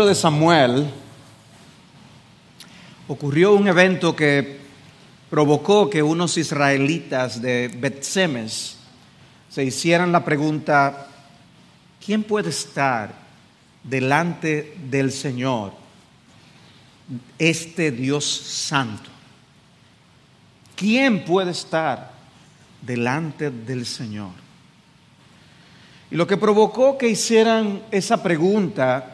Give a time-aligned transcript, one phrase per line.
[0.00, 0.90] de Samuel
[3.08, 4.58] ocurrió un evento que
[5.28, 8.78] provocó que unos israelitas de Betsemes
[9.50, 11.08] se hicieran la pregunta,
[12.04, 13.12] ¿quién puede estar
[13.84, 15.74] delante del Señor,
[17.38, 19.10] este Dios santo?
[20.74, 22.12] ¿Quién puede estar
[22.80, 24.30] delante del Señor?
[26.10, 29.11] Y lo que provocó que hicieran esa pregunta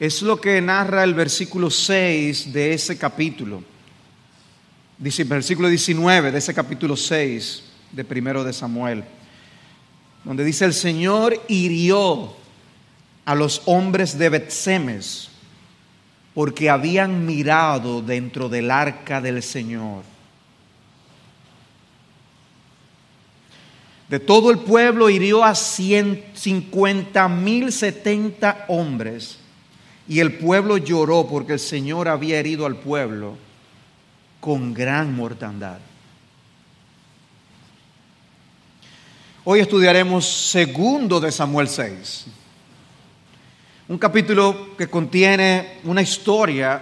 [0.00, 3.62] es lo que narra el versículo 6 de ese capítulo.
[4.96, 9.04] Versículo 19 de ese capítulo 6 de primero de Samuel,
[10.24, 12.34] donde dice, el Señor hirió
[13.26, 15.28] a los hombres de Betsemes
[16.32, 20.02] porque habían mirado dentro del arca del Señor.
[24.08, 29.39] De todo el pueblo hirió a 150 mil 70 hombres.
[30.08, 33.36] Y el pueblo lloró porque el Señor había herido al pueblo
[34.40, 35.78] con gran mortandad.
[39.44, 42.26] Hoy estudiaremos segundo de Samuel 6.
[43.88, 46.80] Un capítulo que contiene una historia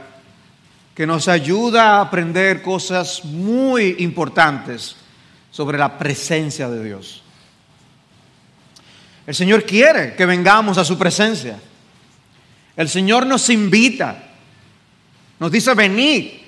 [0.95, 4.97] que nos ayuda a aprender cosas muy importantes
[5.51, 7.23] sobre la presencia de Dios.
[9.27, 11.61] El Señor quiere que vengamos a su presencia.
[12.79, 14.17] El Señor nos invita,
[15.41, 16.45] nos dice venir.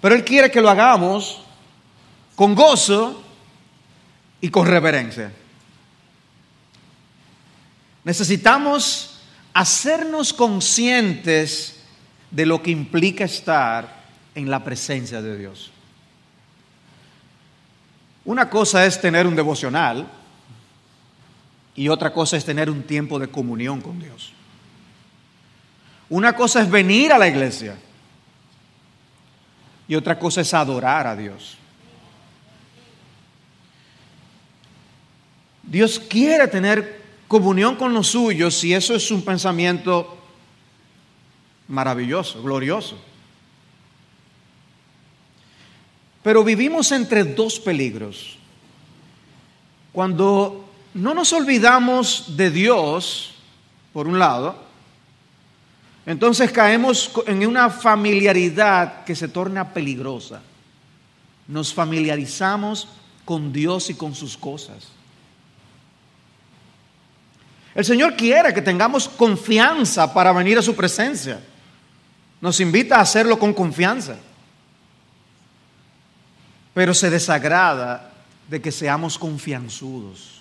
[0.00, 1.40] Pero Él quiere que lo hagamos
[2.34, 3.22] con gozo
[4.40, 5.32] y con reverencia.
[8.02, 9.20] Necesitamos
[9.54, 11.84] hacernos conscientes
[12.32, 14.02] de lo que implica estar
[14.34, 15.70] en la presencia de Dios.
[18.24, 20.08] Una cosa es tener un devocional
[21.76, 24.32] y otra cosa es tener un tiempo de comunión con Dios.
[26.08, 27.76] Una cosa es venir a la iglesia
[29.86, 31.58] y otra cosa es adorar a Dios.
[35.62, 40.16] Dios quiere tener comunión con los suyos y eso es un pensamiento
[41.68, 42.96] maravilloso, glorioso.
[46.22, 48.38] Pero vivimos entre dos peligros.
[49.92, 50.65] Cuando
[50.96, 53.34] no nos olvidamos de Dios,
[53.92, 54.64] por un lado,
[56.04, 60.42] entonces caemos en una familiaridad que se torna peligrosa.
[61.48, 62.88] Nos familiarizamos
[63.24, 64.88] con Dios y con sus cosas.
[67.74, 71.40] El Señor quiere que tengamos confianza para venir a su presencia.
[72.40, 74.16] Nos invita a hacerlo con confianza
[76.76, 78.12] pero se desagrada
[78.50, 80.35] de que seamos confianzudos.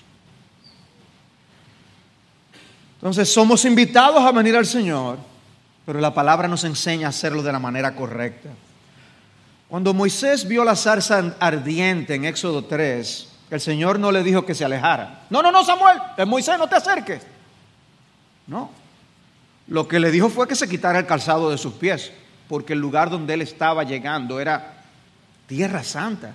[3.06, 5.20] Entonces somos invitados a venir al Señor,
[5.86, 8.50] pero la palabra nos enseña a hacerlo de la manera correcta.
[9.68, 14.56] Cuando Moisés vio la zarza ardiente en Éxodo 3, el Señor no le dijo que
[14.56, 15.28] se alejara.
[15.30, 17.22] No, no, no, Samuel, es Moisés, no te acerques.
[18.48, 18.72] No.
[19.68, 22.12] Lo que le dijo fue que se quitara el calzado de sus pies,
[22.50, 24.82] porque el lugar donde él estaba llegando era
[25.46, 26.34] tierra santa.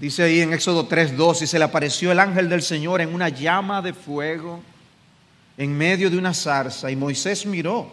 [0.00, 3.28] Dice ahí en Éxodo 3:2, y se le apareció el ángel del Señor en una
[3.28, 4.60] llama de fuego
[5.56, 7.90] en medio de una zarza, y Moisés miró.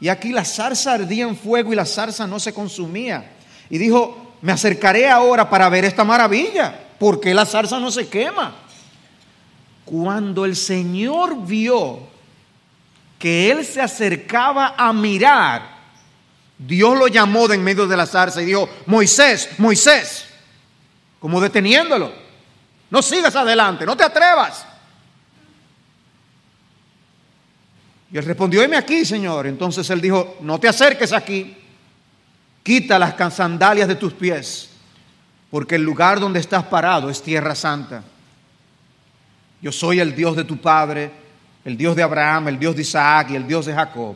[0.00, 3.32] Y aquí la zarza ardía en fuego y la zarza no se consumía.
[3.70, 8.54] Y dijo, me acercaré ahora para ver esta maravilla, porque la zarza no se quema.
[9.86, 12.00] Cuando el Señor vio
[13.18, 15.62] que él se acercaba a mirar,
[16.58, 20.23] Dios lo llamó de en medio de la zarza y dijo, Moisés, Moisés,
[21.24, 22.12] como deteniéndolo,
[22.90, 24.66] no sigas adelante, no te atrevas.
[28.12, 29.46] Y él respondió, heme aquí, Señor.
[29.46, 31.56] Entonces él dijo, no te acerques aquí,
[32.62, 34.68] quita las sandalias de tus pies,
[35.50, 38.04] porque el lugar donde estás parado es tierra santa.
[39.62, 41.10] Yo soy el Dios de tu padre,
[41.64, 44.14] el Dios de Abraham, el Dios de Isaac y el Dios de Jacob.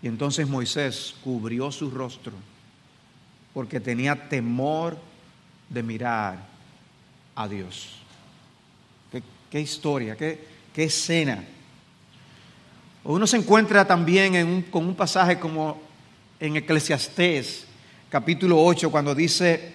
[0.00, 2.34] Y entonces Moisés cubrió su rostro
[3.52, 5.09] porque tenía temor
[5.70, 6.38] de mirar
[7.34, 7.96] a Dios.
[9.50, 11.42] Qué, historia, qué, escena.
[13.02, 15.80] Uno se encuentra también con un pasaje como
[16.38, 17.66] en Eclesiastés
[18.08, 19.72] capítulo 8 cuando dice,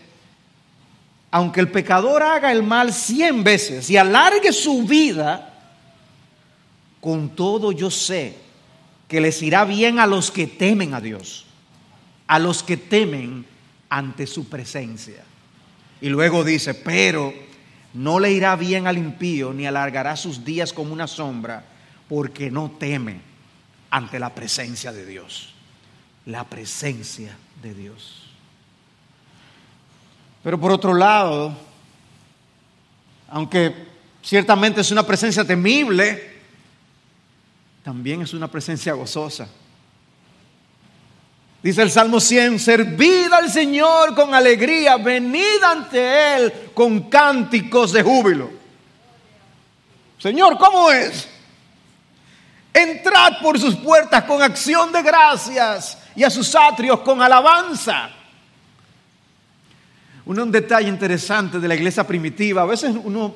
[1.32, 5.54] aunque el pecador haga el mal cien veces y alargue su vida,
[7.02, 8.38] con todo yo sé
[9.08, 11.46] que les irá bien a los que temen a Dios,
[12.28, 13.46] a los que temen
[13.90, 15.24] ante su presencia.
[16.02, 17.34] Y luego dice, pero
[17.94, 21.64] No le irá bien al impío, ni alargará sus días como una sombra,
[22.10, 23.22] porque no teme
[23.90, 25.54] ante la presencia de Dios.
[26.26, 28.24] La presencia de Dios.
[30.44, 31.58] Pero por otro lado,
[33.30, 33.74] aunque
[34.22, 36.36] ciertamente es una presencia temible,
[37.82, 39.48] también es una presencia gozosa.
[41.66, 48.04] Dice el Salmo 100, servid al Señor con alegría, venid ante Él con cánticos de
[48.04, 48.52] júbilo.
[50.20, 51.28] Señor, ¿cómo es?
[52.72, 58.12] Entrad por sus puertas con acción de gracias y a sus atrios con alabanza.
[60.28, 63.34] Un, detalle interesante de la iglesia primitiva, a veces uno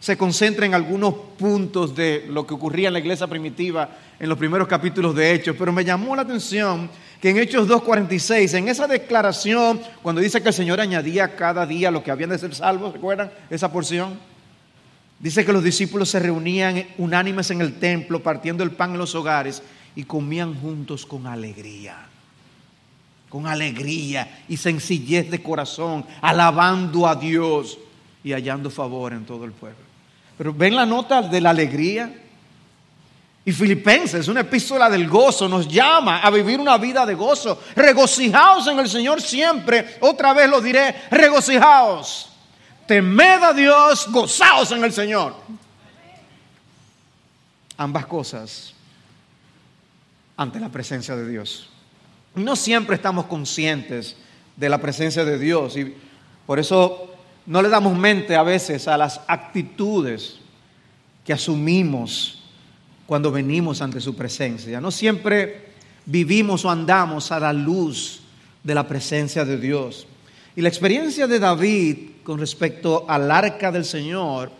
[0.00, 3.88] se concentra en algunos puntos de lo que ocurría en la iglesia primitiva
[4.18, 6.90] en los primeros capítulos de Hechos, pero me llamó la atención
[7.20, 11.90] que en Hechos 2.46, en esa declaración, cuando dice que el Señor añadía cada día
[11.90, 14.18] lo que habían de ser salvos, ¿recuerdan esa porción?
[15.18, 19.16] Dice que los discípulos se reunían unánimes en el templo, partiendo el pan en los
[19.16, 19.62] hogares
[19.96, 22.06] y comían juntos con alegría.
[23.28, 27.78] Con alegría y sencillez de corazón, alabando a Dios
[28.22, 29.78] y hallando favor en todo el pueblo.
[30.38, 32.14] Pero ven la nota de la alegría.
[33.48, 37.58] Y Filipenses, una epístola del gozo, nos llama a vivir una vida de gozo.
[37.74, 39.96] Regocijaos en el Señor siempre.
[40.00, 42.28] Otra vez lo diré, regocijaos.
[42.86, 45.34] Temed a Dios, gozaos en el Señor.
[47.78, 48.74] Ambas cosas
[50.36, 51.70] ante la presencia de Dios.
[52.34, 54.14] No siempre estamos conscientes
[54.56, 55.96] de la presencia de Dios y
[56.46, 57.14] por eso
[57.46, 60.36] no le damos mente a veces a las actitudes
[61.24, 62.37] que asumimos
[63.08, 64.82] cuando venimos ante su presencia.
[64.82, 65.68] No siempre
[66.04, 68.20] vivimos o andamos a la luz
[68.62, 70.06] de la presencia de Dios.
[70.54, 74.52] Y la experiencia de David con respecto al arca del Señor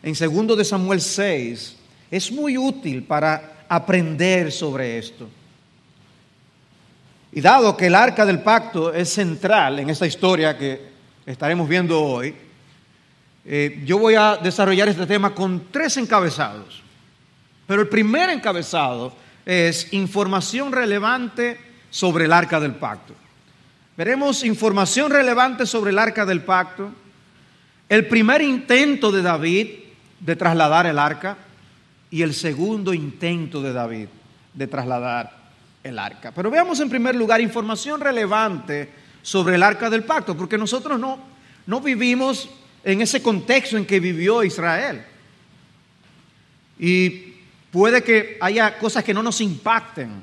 [0.00, 1.76] en 2 de Samuel 6
[2.08, 5.28] es muy útil para aprender sobre esto.
[7.32, 10.82] Y dado que el arca del pacto es central en esta historia que
[11.26, 12.32] estaremos viendo hoy,
[13.44, 16.86] eh, yo voy a desarrollar este tema con tres encabezados.
[17.68, 19.12] Pero el primer encabezado
[19.44, 21.60] es información relevante
[21.90, 23.14] sobre el arca del pacto.
[23.94, 26.90] Veremos información relevante sobre el arca del pacto,
[27.90, 29.68] el primer intento de David
[30.18, 31.36] de trasladar el arca
[32.10, 34.08] y el segundo intento de David
[34.54, 35.36] de trasladar
[35.84, 36.32] el arca.
[36.32, 38.88] Pero veamos en primer lugar información relevante
[39.20, 41.18] sobre el arca del pacto, porque nosotros no,
[41.66, 42.48] no vivimos
[42.82, 45.04] en ese contexto en que vivió Israel.
[46.78, 47.27] Y
[47.70, 50.22] puede que haya cosas que no nos impacten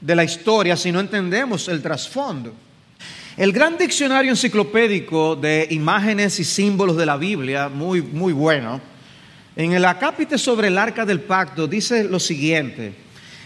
[0.00, 2.54] de la historia si no entendemos el trasfondo.
[3.36, 8.80] El gran diccionario enciclopédico de imágenes y símbolos de la Biblia, muy, muy bueno,
[9.56, 12.94] en el acápite sobre el arca del pacto dice lo siguiente.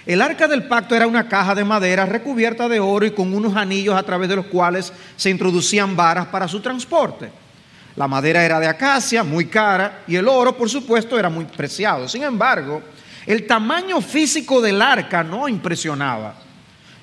[0.06, 3.54] El arca del pacto era una caja de madera recubierta de oro y con unos
[3.54, 7.30] anillos a través de los cuales se introducían varas para su transporte.
[7.94, 12.08] La madera era de acacia, muy cara, y el oro, por supuesto, era muy preciado.
[12.08, 12.82] Sin embargo,
[13.26, 16.34] el tamaño físico del arca no impresionaba,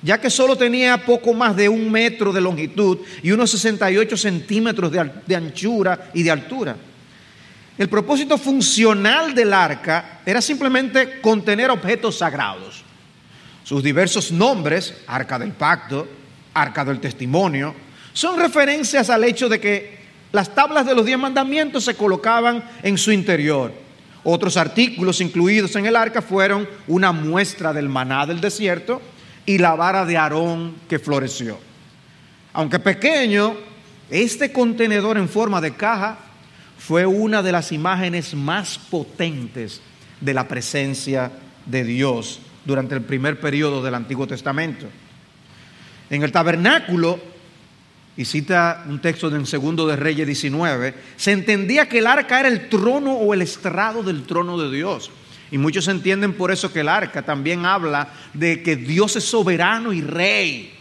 [0.02, 4.92] ya que solo tenía poco más de un metro de longitud y unos 68 centímetros
[4.92, 6.76] de, de anchura y de altura.
[7.78, 12.84] El propósito funcional del arca era simplemente contener objetos sagrados.
[13.64, 16.08] Sus diversos nombres, Arca del Pacto,
[16.54, 17.76] Arca del Testimonio,
[18.14, 20.00] son referencias al hecho de que
[20.32, 23.72] las tablas de los diez mandamientos se colocaban en su interior.
[24.30, 29.02] Otros artículos incluidos en el arca fueron una muestra del maná del desierto
[29.46, 31.58] y la vara de Aarón que floreció.
[32.52, 33.56] Aunque pequeño,
[34.10, 36.18] este contenedor en forma de caja
[36.78, 39.80] fue una de las imágenes más potentes
[40.20, 41.32] de la presencia
[41.66, 44.88] de Dios durante el primer periodo del Antiguo Testamento.
[46.10, 47.18] En el tabernáculo,
[48.18, 52.50] y cita un texto en Segundo de Reyes 19, se entendía que el arca era
[52.50, 55.12] el trono o el estrado del trono de Dios.
[55.52, 59.94] Y muchos entienden por eso que el arca también habla de que Dios es soberano
[59.94, 60.74] y rey.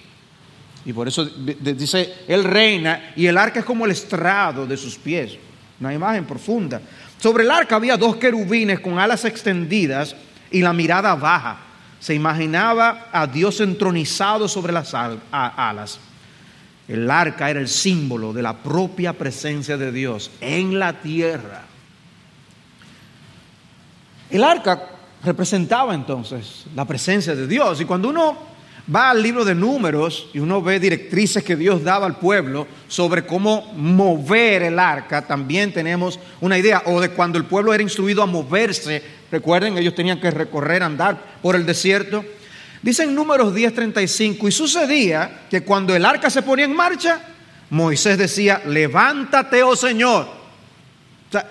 [0.84, 4.96] Y por eso dice, Él reina y el arca es como el estrado de sus
[4.96, 5.36] pies.
[5.78, 6.80] Una imagen profunda.
[7.18, 10.16] Sobre el arca había dos querubines con alas extendidas
[10.50, 11.66] y la mirada baja
[11.98, 15.98] se imaginaba a Dios entronizado sobre las alas.
[16.88, 21.62] El arca era el símbolo de la propia presencia de Dios en la tierra.
[24.30, 24.90] El arca
[25.24, 27.80] representaba entonces la presencia de Dios.
[27.80, 28.36] Y cuando uno
[28.94, 33.26] va al libro de números y uno ve directrices que Dios daba al pueblo sobre
[33.26, 38.22] cómo mover el arca, también tenemos una idea, o de cuando el pueblo era instruido
[38.22, 42.24] a moverse, recuerden, ellos tenían que recorrer, andar por el desierto.
[42.86, 47.20] Dice en números 10:35, y sucedía que cuando el arca se ponía en marcha,
[47.70, 50.22] Moisés decía, levántate, oh Señor.
[50.22, 51.50] O sea,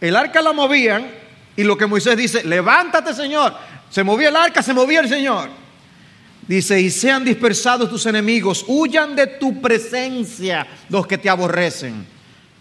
[0.00, 1.06] el arca la movían
[1.54, 3.54] y lo que Moisés dice, levántate, Señor.
[3.90, 5.50] Se movía el arca, se movía el Señor.
[6.48, 12.06] Dice, y sean dispersados tus enemigos, huyan de tu presencia los que te aborrecen.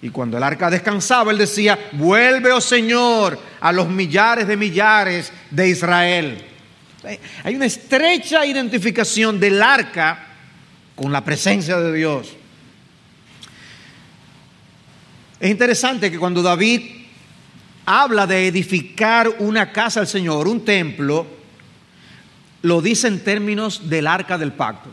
[0.01, 5.31] Y cuando el arca descansaba, él decía, vuelve, oh Señor, a los millares de millares
[5.50, 6.50] de Israel.
[7.43, 10.27] Hay una estrecha identificación del arca
[10.95, 12.36] con la presencia de Dios.
[15.39, 16.81] Es interesante que cuando David
[17.86, 21.27] habla de edificar una casa al Señor, un templo,
[22.62, 24.89] lo dice en términos del arca del pacto.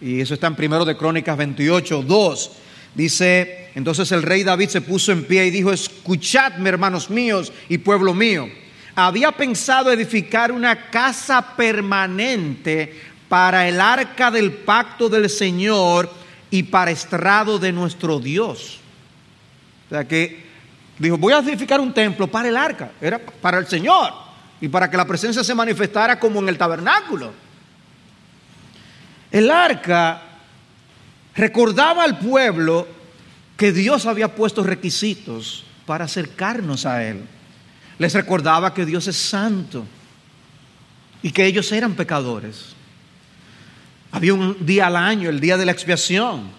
[0.00, 2.50] Y eso está en primero de Crónicas 28, 2.
[2.94, 7.78] Dice, entonces el rey David se puso en pie y dijo, escuchadme hermanos míos y
[7.78, 8.50] pueblo mío.
[8.94, 16.10] Había pensado edificar una casa permanente para el arca del pacto del Señor
[16.50, 18.78] y para estrado de nuestro Dios.
[19.86, 20.44] O sea que
[20.98, 24.12] dijo, voy a edificar un templo para el arca, era para el Señor
[24.60, 27.32] y para que la presencia se manifestara como en el tabernáculo.
[29.30, 30.22] El arca
[31.34, 32.86] recordaba al pueblo
[33.56, 37.22] que Dios había puesto requisitos para acercarnos a Él.
[38.02, 39.86] Les recordaba que Dios es santo
[41.22, 42.74] y que ellos eran pecadores.
[44.10, 46.50] Había un día al año, el día de la expiación,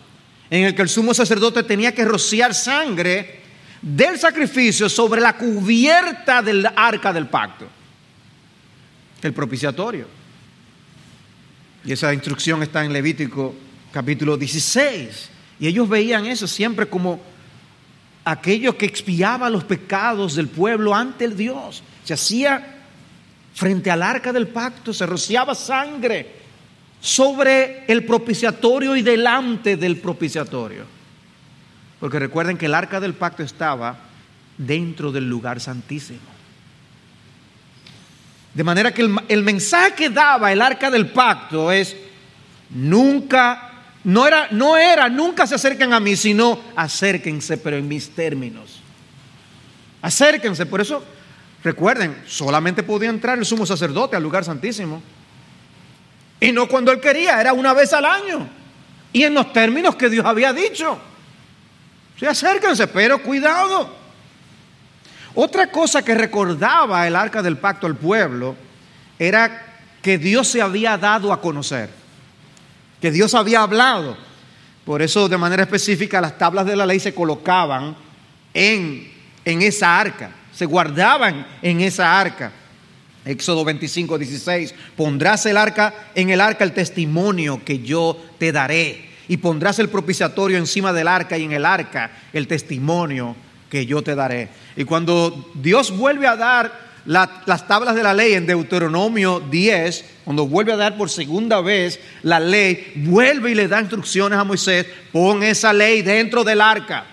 [0.50, 3.42] en el que el sumo sacerdote tenía que rociar sangre
[3.82, 7.68] del sacrificio sobre la cubierta del arca del pacto
[9.22, 10.08] el propiciatorio.
[11.84, 13.54] Y esa instrucción está en Levítico
[13.92, 15.30] capítulo 16.
[15.60, 17.22] Y ellos veían eso siempre como
[18.26, 21.84] aquello que expiaba los pecados del pueblo ante el Dios.
[22.04, 22.78] Se hacía
[23.54, 26.44] frente al arca del pacto, se rociaba sangre
[27.00, 30.86] sobre el propiciatorio y delante del propiciatorio.
[32.00, 33.98] Porque recuerden que el arca del pacto estaba
[34.58, 36.34] dentro del lugar santísimo.
[38.54, 41.96] De manera que el, mensaje que daba el arca del pacto es,
[42.70, 43.73] nunca,
[44.04, 48.80] no era, no era, nunca se acerquen a mí, sino acérquense, pero en mis términos.
[50.02, 51.04] Acérquense, por eso,
[51.64, 55.02] recuerden, solamente podía entrar el sumo sacerdote al lugar santísimo.
[56.40, 58.48] Y no cuando él quería, era una vez al año.
[59.14, 61.00] Y en los términos que Dios había dicho.
[62.20, 63.90] Sí, acérquense, pero cuidado.
[65.36, 68.56] Otra cosa que recordaba el arca del pacto al pueblo
[69.18, 71.90] era que Dios se había dado a conocer,
[73.04, 74.16] que Dios había hablado.
[74.86, 77.98] Por eso de manera específica las tablas de la ley se colocaban
[78.54, 79.12] en,
[79.44, 82.54] en esa arca, se guardaban en esa arca.
[83.26, 89.10] Éxodo 25, 16, pondrás el arca en el arca el testimonio que yo te daré
[89.28, 93.36] y pondrás el propiciatorio encima del arca y en el arca el testimonio
[93.70, 94.48] que yo te daré.
[94.78, 100.48] Y cuando Dios vuelve a dar las tablas de la ley en Deuteronomio 10, cuando
[100.48, 104.86] vuelve a dar por segunda vez la ley, vuelve y le da instrucciones a Moisés,
[105.12, 107.06] pon esa ley dentro del arca.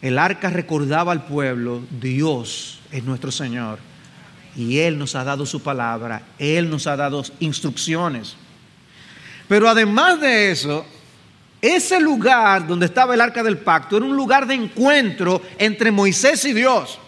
[0.00, 3.78] El arca recordaba al pueblo, Dios es nuestro Señor.
[4.54, 8.36] Y Él nos ha dado su palabra, Él nos ha dado instrucciones.
[9.48, 10.84] Pero además de eso,
[11.60, 16.44] ese lugar donde estaba el arca del pacto era un lugar de encuentro entre Moisés
[16.44, 16.98] y Dios.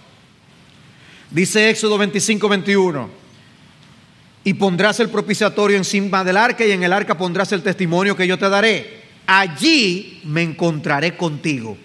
[1.34, 3.10] Dice Éxodo 25, 21.
[4.44, 8.28] Y pondrás el propiciatorio encima del arca y en el arca pondrás el testimonio que
[8.28, 9.02] yo te daré.
[9.26, 11.76] Allí me encontraré contigo.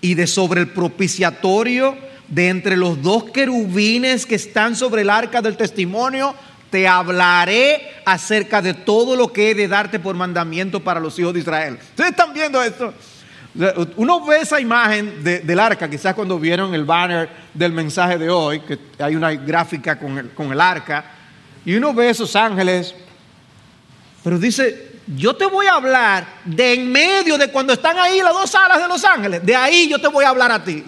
[0.00, 1.96] Y de sobre el propiciatorio,
[2.26, 6.34] de entre los dos querubines que están sobre el arca del testimonio,
[6.70, 11.32] te hablaré acerca de todo lo que he de darte por mandamiento para los hijos
[11.32, 11.78] de Israel.
[11.90, 12.92] Ustedes están viendo esto.
[13.96, 18.60] Uno ve esa imagen del arca, quizás cuando vieron el banner del mensaje de hoy,
[18.60, 21.04] que hay una gráfica con el, con el arca,
[21.64, 22.94] y uno ve esos ángeles,
[24.22, 28.32] pero dice, yo te voy a hablar de en medio de cuando están ahí las
[28.32, 30.84] dos alas de los ángeles, de ahí yo te voy a hablar a ti.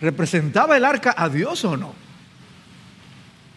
[0.00, 2.08] ¿Representaba el arca a Dios o no?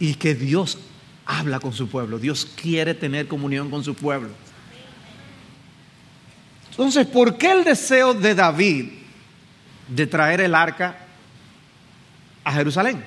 [0.01, 0.79] y que Dios
[1.27, 2.17] habla con su pueblo.
[2.17, 4.29] Dios quiere tener comunión con su pueblo.
[6.71, 8.89] Entonces, ¿por qué el deseo de David
[9.87, 10.97] de traer el arca
[12.43, 13.03] a Jerusalén?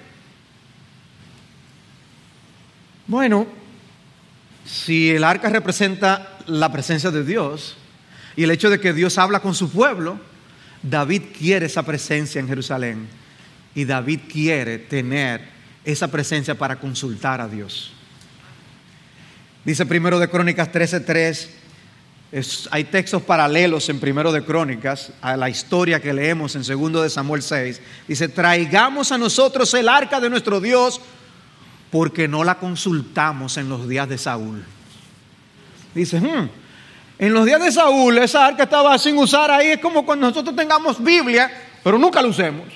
[3.06, 3.46] Bueno,
[4.64, 7.76] si el arca representa la presencia de Dios
[8.36, 10.18] y el hecho de que Dios habla con su pueblo,
[10.82, 13.08] David quiere esa presencia en Jerusalén
[13.74, 15.40] y David quiere tener
[15.84, 17.92] esa presencia para consultar a Dios.
[19.64, 21.48] Dice primero de Crónicas 13:3,
[22.72, 27.08] hay textos paralelos en primero de Crónicas a la historia que leemos en segundo de
[27.08, 27.80] Samuel 6.
[28.08, 31.00] Dice, traigamos a nosotros el arca de nuestro Dios
[31.92, 34.64] porque no la consultamos en los días de Saúl.
[35.94, 36.50] Dice, hmm,
[37.20, 40.56] en los días de Saúl esa arca estaba sin usar ahí, es como cuando nosotros
[40.56, 41.48] tengamos Biblia,
[41.84, 42.66] pero nunca la usemos.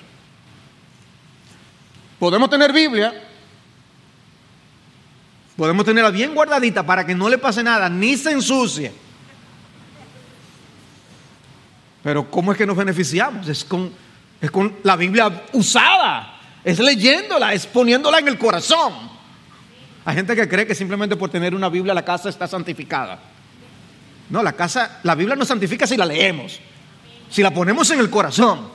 [2.21, 3.13] Podemos tener Biblia,
[5.57, 9.08] podemos tenerla bien guardadita para que no le pase nada, ni se ensucie.
[12.03, 13.49] Pero ¿cómo es que nos beneficiamos?
[13.49, 13.93] Es con,
[14.41, 18.93] es con la Biblia usada, es leyéndola, es poniéndola en el corazón.
[20.05, 23.19] Hay gente que cree que simplemente por tener una Biblia la casa está santificada.
[24.31, 26.61] No, la casa, la Biblia nos santifica si la leemos,
[27.31, 28.69] si la ponemos en el corazón.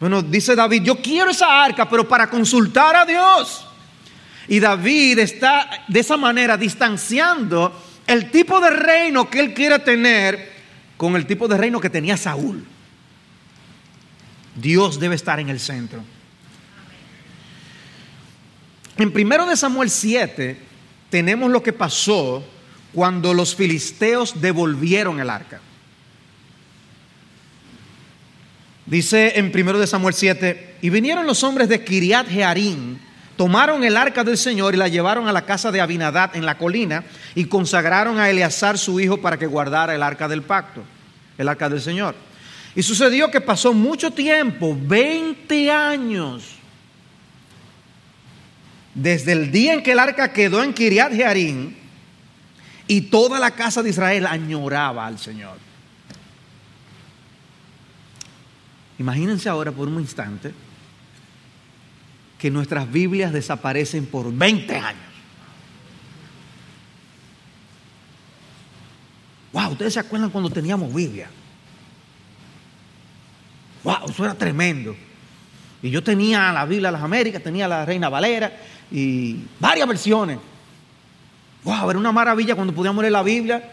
[0.00, 3.66] Bueno, dice David, yo quiero esa arca, pero para consultar a Dios.
[4.48, 7.72] Y David está de esa manera distanciando
[8.06, 10.59] el tipo de reino que él quiere tener
[11.00, 12.62] con el tipo de reino que tenía Saúl.
[14.54, 16.04] Dios debe estar en el centro.
[18.98, 20.58] En primero de Samuel 7
[21.08, 22.44] tenemos lo que pasó
[22.92, 25.62] cuando los filisteos devolvieron el arca.
[28.84, 32.98] Dice en 1 Samuel 7, y vinieron los hombres de Kiriat Jearim,
[33.40, 36.58] tomaron el arca del Señor y la llevaron a la casa de Abinadad en la
[36.58, 37.04] colina
[37.34, 40.82] y consagraron a Eleazar su hijo para que guardara el arca del pacto,
[41.38, 42.14] el arca del Señor.
[42.74, 46.50] Y sucedió que pasó mucho tiempo, 20 años,
[48.94, 51.74] desde el día en que el arca quedó en Kiriat Jearim
[52.86, 55.56] y toda la casa de Israel añoraba al Señor.
[58.98, 60.52] Imagínense ahora por un instante
[62.40, 65.02] que nuestras Biblias desaparecen por 20 años.
[69.52, 71.28] Wow, ustedes se acuerdan cuando teníamos Biblia.
[73.84, 74.96] Wow, eso era tremendo.
[75.82, 78.56] Y yo tenía la Biblia de las Américas, tenía la Reina Valera
[78.90, 80.38] y varias versiones.
[81.62, 83.72] Wow, era una maravilla cuando podíamos leer la Biblia.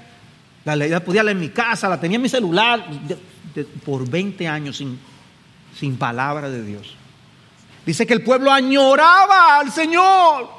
[0.66, 2.86] La, podía leer en mi casa, la tenía en mi celular
[3.86, 5.00] por 20 años sin,
[5.74, 6.98] sin palabra de Dios.
[7.88, 10.50] Dice que el pueblo añoraba al Señor.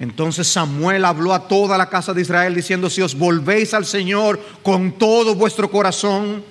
[0.00, 4.40] Entonces Samuel habló a toda la casa de Israel diciendo, si os volvéis al Señor
[4.62, 6.42] con todo vuestro corazón,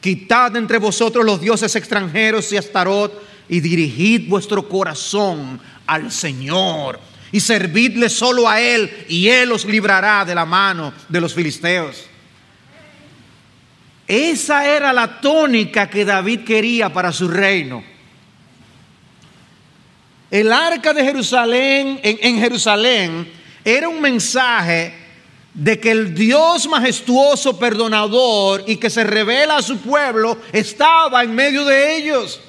[0.00, 3.12] quitad entre vosotros los dioses extranjeros y astarot
[3.46, 6.98] y dirigid vuestro corazón al Señor
[7.32, 12.07] y servidle solo a Él y Él os librará de la mano de los filisteos.
[14.08, 17.84] Esa era la tónica que David quería para su reino.
[20.30, 23.30] El arca de Jerusalén, en, Jerusalén,
[23.62, 24.94] era un mensaje
[25.52, 31.34] de que el Dios majestuoso, perdonador y que se revela a su pueblo estaba en
[31.34, 32.40] medio de ellos.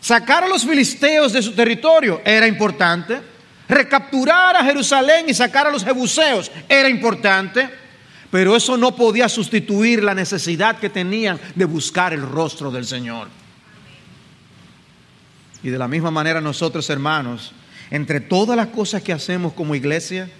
[0.00, 3.20] Sacar a los filisteos de su territorio era importante.
[3.68, 7.81] Recapturar a Jerusalén y sacar a los jebuseos era importante.
[8.32, 13.28] Pero eso no podía sustituir la necesidad que tenían de buscar el rostro del Señor.
[15.62, 17.52] Y de la misma manera nosotros, hermanos,
[17.90, 20.30] entre todas las cosas que hacemos como iglesia,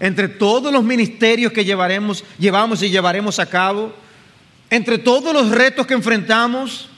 [0.00, 3.94] entre todos los ministerios que llevaremos, llevamos y llevaremos a cabo,
[4.68, 6.88] entre todos los retos que enfrentamos,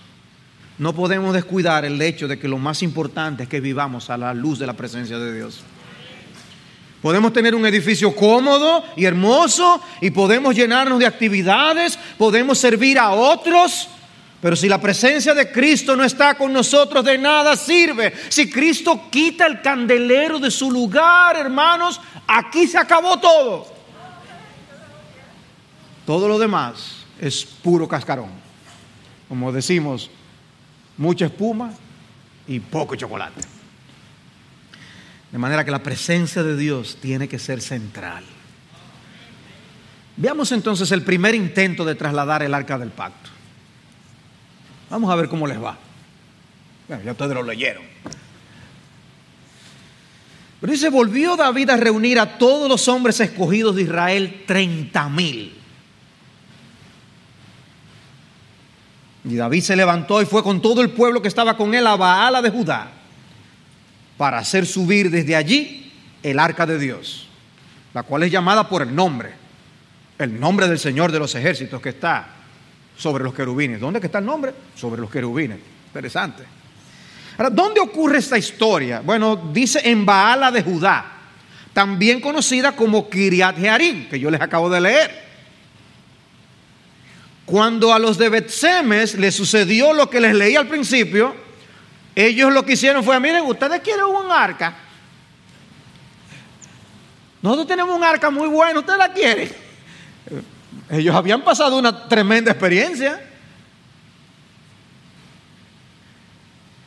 [0.79, 4.33] no podemos descuidar el hecho de que lo más importante es que vivamos a la
[4.33, 5.63] luz de la presencia de Dios.
[7.03, 13.11] Podemos tener un edificio cómodo y hermoso y podemos llenarnos de actividades, podemos servir a
[13.11, 13.89] otros,
[14.41, 18.13] pero si la presencia de Cristo no está con nosotros, de nada sirve.
[18.29, 23.67] Si Cristo quita el candelero de su lugar, hermanos, aquí se acabó todo.
[26.07, 28.31] Todo lo demás es puro cascarón.
[29.29, 30.09] Como decimos,
[30.97, 31.73] mucha espuma
[32.47, 33.52] y poco chocolate.
[35.33, 38.23] De manera que la presencia de Dios tiene que ser central.
[40.19, 43.31] Veamos entonces el primer intento de trasladar el arca del pacto.
[44.91, 45.79] Vamos a ver cómo les va.
[46.87, 47.83] Bueno, ya ustedes lo leyeron.
[50.61, 55.59] Pero dice, volvió David a reunir a todos los hombres escogidos de Israel, 30 mil.
[59.25, 61.97] Y David se levantó y fue con todo el pueblo que estaba con él a
[61.97, 63.02] Baala de Judá
[64.23, 65.91] para hacer subir desde allí
[66.23, 67.27] el arca de Dios,
[67.93, 69.31] la cual es llamada por el nombre,
[70.17, 72.29] el nombre del Señor de los ejércitos que está
[72.97, 73.81] sobre los querubines.
[73.81, 74.55] ¿Dónde está el nombre?
[74.77, 75.59] Sobre los querubines.
[75.89, 76.45] Interesante.
[77.37, 79.01] Ahora, ¿dónde ocurre esta historia?
[79.01, 81.05] Bueno, dice en Baala de Judá,
[81.73, 85.11] también conocida como Kiriat Jearim, que yo les acabo de leer.
[87.45, 91.42] Cuando a los de Betsemes les sucedió lo que les leí al principio,
[92.15, 94.75] ellos lo que hicieron fue, miren, ustedes quieren un arca.
[97.41, 99.51] Nosotros tenemos un arca muy buena, ustedes la quieren.
[100.91, 103.21] Ellos habían pasado una tremenda experiencia.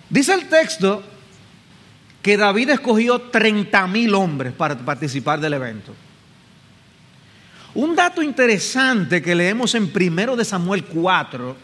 [0.10, 1.04] Dice el texto
[2.22, 5.94] que David escogió 30 mil hombres para participar del evento.
[7.74, 11.56] Un dato interesante que leemos en 1 de Samuel 4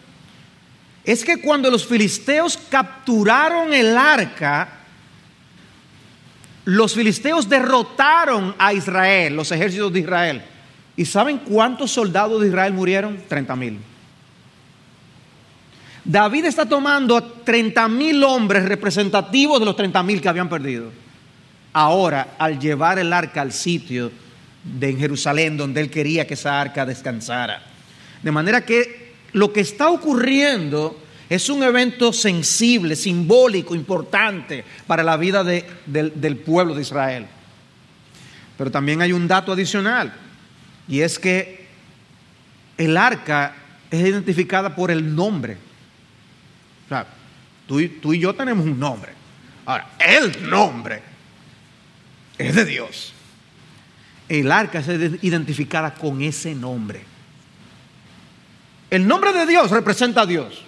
[1.03, 4.81] es que cuando los filisteos capturaron el arca,
[6.65, 10.41] los filisteos derrotaron a Israel, los ejércitos de Israel.
[10.95, 13.19] ¿Y saben cuántos soldados de Israel murieron?
[13.27, 13.79] 30 mil.
[16.03, 20.91] David está tomando a 30 mil hombres representativos de los 30 mil que habían perdido.
[21.73, 24.11] Ahora, al llevar el arca al sitio
[24.63, 27.63] de Jerusalén donde él quería que esa arca descansara.
[28.21, 29.00] De manera que
[29.33, 30.97] lo que está ocurriendo
[31.29, 37.25] es un evento sensible, simbólico, importante para la vida del pueblo de Israel.
[38.57, 40.13] Pero también hay un dato adicional,
[40.87, 41.67] y es que
[42.77, 43.55] el arca
[43.89, 45.57] es identificada por el nombre.
[46.85, 47.07] O sea,
[47.67, 49.13] tú, tú y yo tenemos un nombre.
[49.65, 51.01] Ahora, el nombre
[52.37, 53.13] es de Dios
[54.39, 54.87] el arca es
[55.23, 57.01] identificada con ese nombre.
[58.91, 60.61] El nombre de Dios representa a Dios.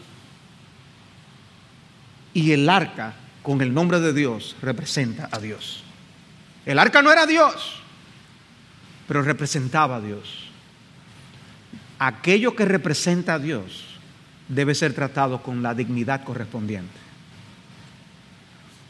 [2.34, 5.84] Y el arca con el nombre de Dios representa a Dios.
[6.66, 7.76] El arca no era Dios,
[9.10, 10.46] pero representaba a Dios.
[12.00, 13.84] Aquello que representa a Dios
[14.48, 16.98] debe ser tratado con la dignidad correspondiente.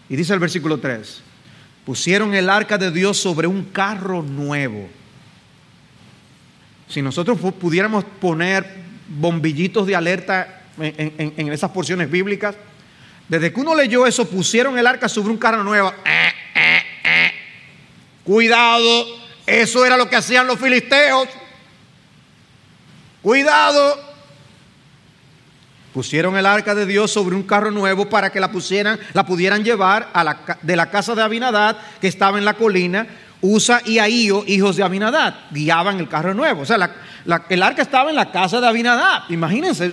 [0.09, 1.23] Y dice el versículo 3,
[1.85, 4.87] Pusieron el arca de Dios sobre un carro nuevo.
[6.87, 12.55] Si nosotros pudiéramos poner bombillitos de alerta en, esas porciones bíblicas,
[13.27, 15.93] desde que uno leyó eso, pusieron el arca sobre un carro nuevo.
[16.05, 17.31] Eh, eh, eh.
[18.23, 19.05] Cuidado,
[19.45, 21.27] eso era lo que hacían los filisteos.
[23.21, 24.13] Cuidado,
[25.93, 29.63] Pusieron el arca de Dios sobre un carro nuevo para que la pusieran, la pudieran
[29.63, 33.05] llevar la, de la casa de Abinadad, que estaba en la colina.
[33.41, 36.61] Usa y Ahío, hijos de Abinadad, guiaban el carro nuevo.
[36.61, 36.95] O sea,
[37.49, 39.23] el arca estaba en la casa de Abinadad.
[39.29, 39.89] Imagínense.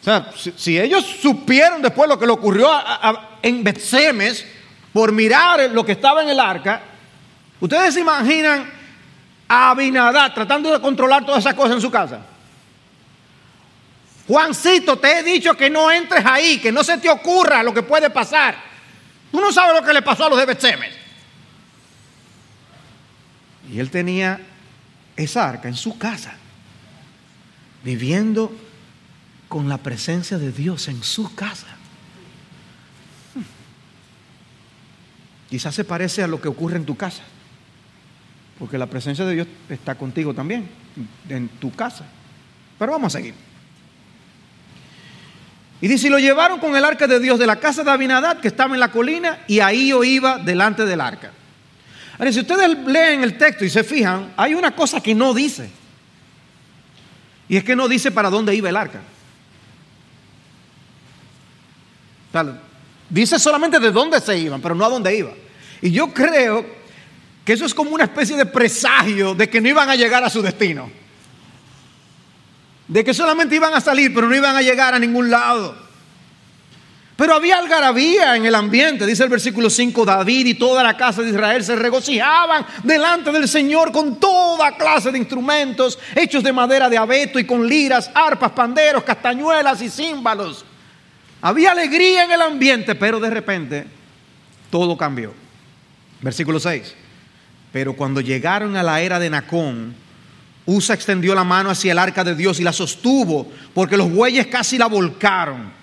[0.00, 2.70] O sea, si, ellos supieron después lo que le ocurrió
[3.42, 4.44] en Betsemes
[4.92, 6.80] por mirar lo que estaba en el arca,
[7.60, 8.70] ustedes se imaginan
[9.48, 12.20] a Abinadad tratando de controlar todas esas cosas en su casa.
[14.26, 17.82] Juancito, te he dicho que no entres ahí, que no se te ocurra lo que
[17.82, 18.56] puede pasar.
[19.32, 20.94] Tú no sabes lo que le pasó a los de Betsemes.
[23.72, 24.40] Y él tenía
[25.18, 26.34] esa arca en su casa,
[27.84, 28.54] viviendo
[29.48, 31.66] con la presencia de Dios en su casa.
[35.50, 37.22] Quizás se parece a lo que ocurre en tu casa,
[38.58, 40.68] porque la presencia de Dios está contigo también,
[41.28, 42.04] en tu casa.
[42.78, 43.34] Pero vamos a seguir.
[45.80, 48.40] Y dice, y lo llevaron con el arca de Dios de la casa de Abinadad,
[48.40, 51.32] que estaba en la colina, y ahí yo iba delante del arca.
[52.18, 55.70] Ahora, si ustedes leen el texto y se fijan, hay una cosa que no dice.
[57.48, 59.00] Y es que no dice para dónde iba el arca.
[63.08, 65.32] dice solamente de dónde se iban, pero no a dónde iba.
[65.80, 66.66] Y yo creo
[67.44, 70.30] que eso es como una especie de presagio de que no iban a llegar a
[70.30, 70.90] su destino
[72.88, 75.76] de que solamente iban a salir, pero no iban a llegar a ningún lado.
[77.18, 81.20] Pero había algarabía en el ambiente, dice el versículo 5, David y toda la casa
[81.20, 86.88] de Israel se regocijaban delante del Señor con toda clase de instrumentos hechos de madera
[86.88, 90.64] de abeto y con liras, arpas, panderos, castañuelas y címbalos.
[91.42, 93.84] Había alegría en el ambiente, pero de repente
[94.70, 95.34] todo cambió.
[96.20, 96.94] Versículo 6.
[97.72, 99.92] Pero cuando llegaron a la era de Nacón,
[100.66, 104.46] Usa extendió la mano hacia el arca de Dios y la sostuvo, porque los bueyes
[104.46, 105.77] casi la volcaron.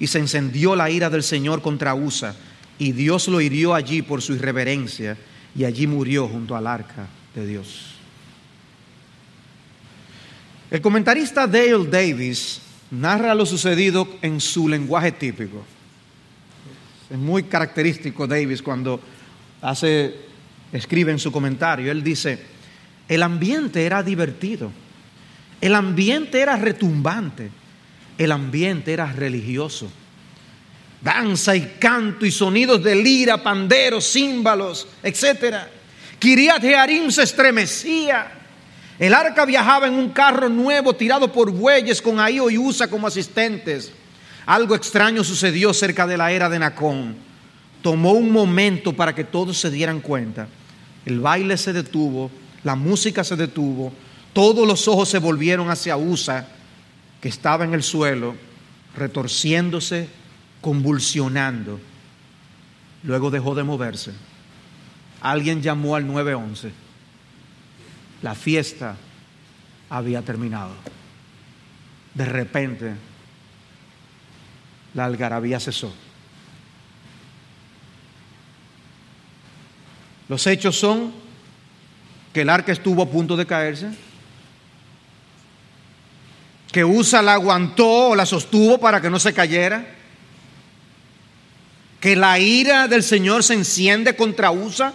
[0.00, 2.34] Y se encendió la ira del Señor contra Usa,
[2.78, 5.16] y Dios lo hirió allí por su irreverencia,
[5.54, 7.94] y allí murió junto al arca de Dios.
[10.70, 15.64] El comentarista Dale Davis narra lo sucedido en su lenguaje típico.
[17.10, 19.00] Es muy característico Davis cuando
[19.62, 20.14] hace,
[20.72, 21.90] escribe en su comentario.
[21.90, 22.38] Él dice,
[23.08, 24.70] el ambiente era divertido,
[25.60, 27.50] el ambiente era retumbante,
[28.18, 29.88] el ambiente era religioso.
[31.00, 35.56] Danza y canto y sonidos de lira, panderos, címbalos, etc.
[36.18, 38.32] Kiriat Jearim se estremecía.
[38.98, 43.06] El arca viajaba en un carro nuevo tirado por bueyes con Ahío y Usa como
[43.06, 43.92] asistentes.
[44.44, 47.14] Algo extraño sucedió cerca de la era de Nacón.
[47.80, 50.48] Tomó un momento para que todos se dieran cuenta.
[51.06, 52.28] El baile se detuvo,
[52.64, 53.92] la música se detuvo,
[54.32, 56.48] todos los ojos se volvieron hacia Usa,
[57.20, 58.34] que estaba en el suelo,
[58.96, 60.08] retorciéndose,
[60.60, 61.80] convulsionando.
[63.02, 64.12] Luego dejó de moverse.
[65.20, 66.88] Alguien llamó al 911
[68.22, 68.96] la fiesta
[69.90, 70.72] había terminado.
[72.14, 72.94] De repente,
[74.94, 75.92] la algarabía cesó.
[80.28, 81.12] Los hechos son
[82.32, 83.90] que el arca estuvo a punto de caerse,
[86.72, 89.94] que Usa la aguantó o la sostuvo para que no se cayera,
[92.00, 94.92] que la ira del Señor se enciende contra Usa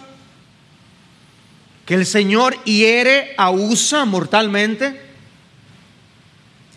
[1.84, 5.00] que el Señor hiere a Usa mortalmente.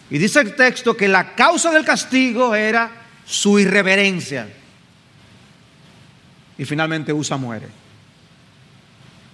[0.09, 2.91] Y dice el texto que la causa del castigo era
[3.25, 4.47] su irreverencia.
[6.57, 7.67] Y finalmente Usa muere.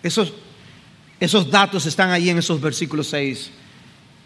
[0.01, 0.33] Esos,
[1.19, 3.51] esos datos están ahí en esos versículos 6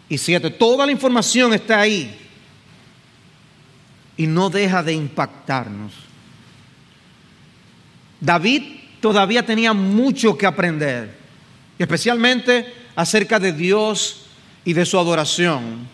[0.08, 0.50] y 7.
[0.50, 2.16] Toda la información está ahí.
[4.16, 5.92] Y no deja de impactarnos.
[8.20, 8.62] David
[9.00, 11.16] todavía tenía mucho que aprender
[11.78, 14.26] especialmente acerca de Dios
[14.64, 15.86] y de su adoración,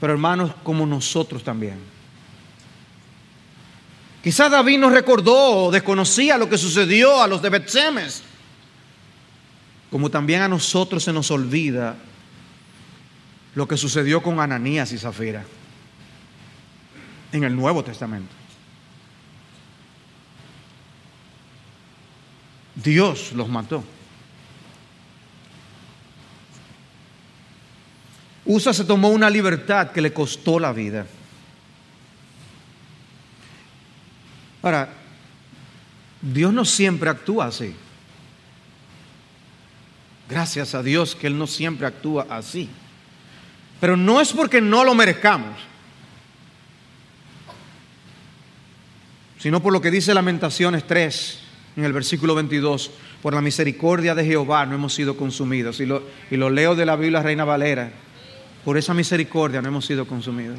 [0.00, 1.78] pero hermanos como nosotros también.
[4.22, 8.22] Quizás David nos recordó o desconocía lo que sucedió a los de Betsemes,
[9.90, 11.96] como también a nosotros se nos olvida
[13.58, 15.44] lo que sucedió con Ananías y Zafira
[17.32, 18.32] en el Nuevo Testamento.
[22.76, 23.82] Dios los mató.
[28.44, 31.04] Usa se tomó una libertad que le costó la vida.
[34.62, 34.88] Ahora,
[36.22, 37.74] Dios no siempre actúa así.
[40.28, 42.70] Gracias a Dios que Él no siempre actúa así.
[43.80, 45.56] Pero no es porque no lo merezcamos,
[49.38, 51.38] sino por lo que dice Lamentaciones 3
[51.76, 52.90] en el versículo 22.
[53.22, 55.80] Por la misericordia de Jehová no hemos sido consumidos.
[55.80, 57.90] Y lo, y lo leo de la Biblia Reina Valera.
[58.64, 60.58] Por esa misericordia no hemos sido consumidos.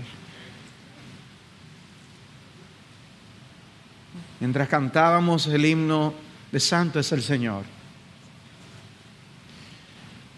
[4.39, 6.13] Mientras cantábamos el himno
[6.51, 7.65] de Santo es el Señor,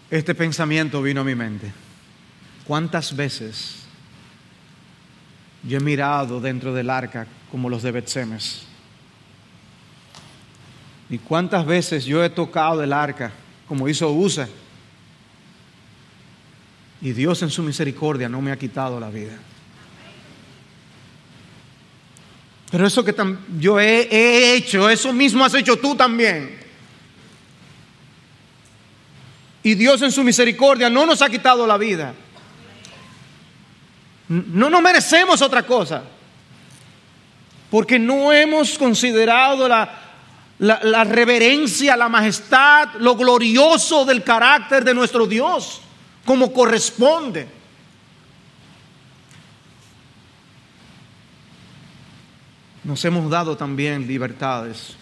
[0.09, 1.71] este pensamiento vino a mi mente.
[2.71, 3.79] ¿Cuántas veces
[5.61, 8.61] yo he mirado dentro del arca como los de Betsemes?
[11.09, 13.33] ¿Y cuántas veces yo he tocado el arca
[13.67, 14.47] como hizo Usa?
[17.01, 19.37] Y Dios en su misericordia no me ha quitado la vida.
[22.71, 23.13] Pero eso que
[23.59, 26.57] yo he, hecho, eso mismo has hecho tú también.
[29.61, 32.15] Y Dios en su misericordia no nos ha quitado la vida.
[34.31, 36.03] No nos merecemos otra cosa.
[37.69, 39.89] Porque no hemos considerado la,
[40.59, 45.81] la reverencia, la majestad, lo glorioso del carácter de nuestro Dios
[46.25, 47.47] como corresponde.
[52.83, 54.95] Nos hemos dado también libertades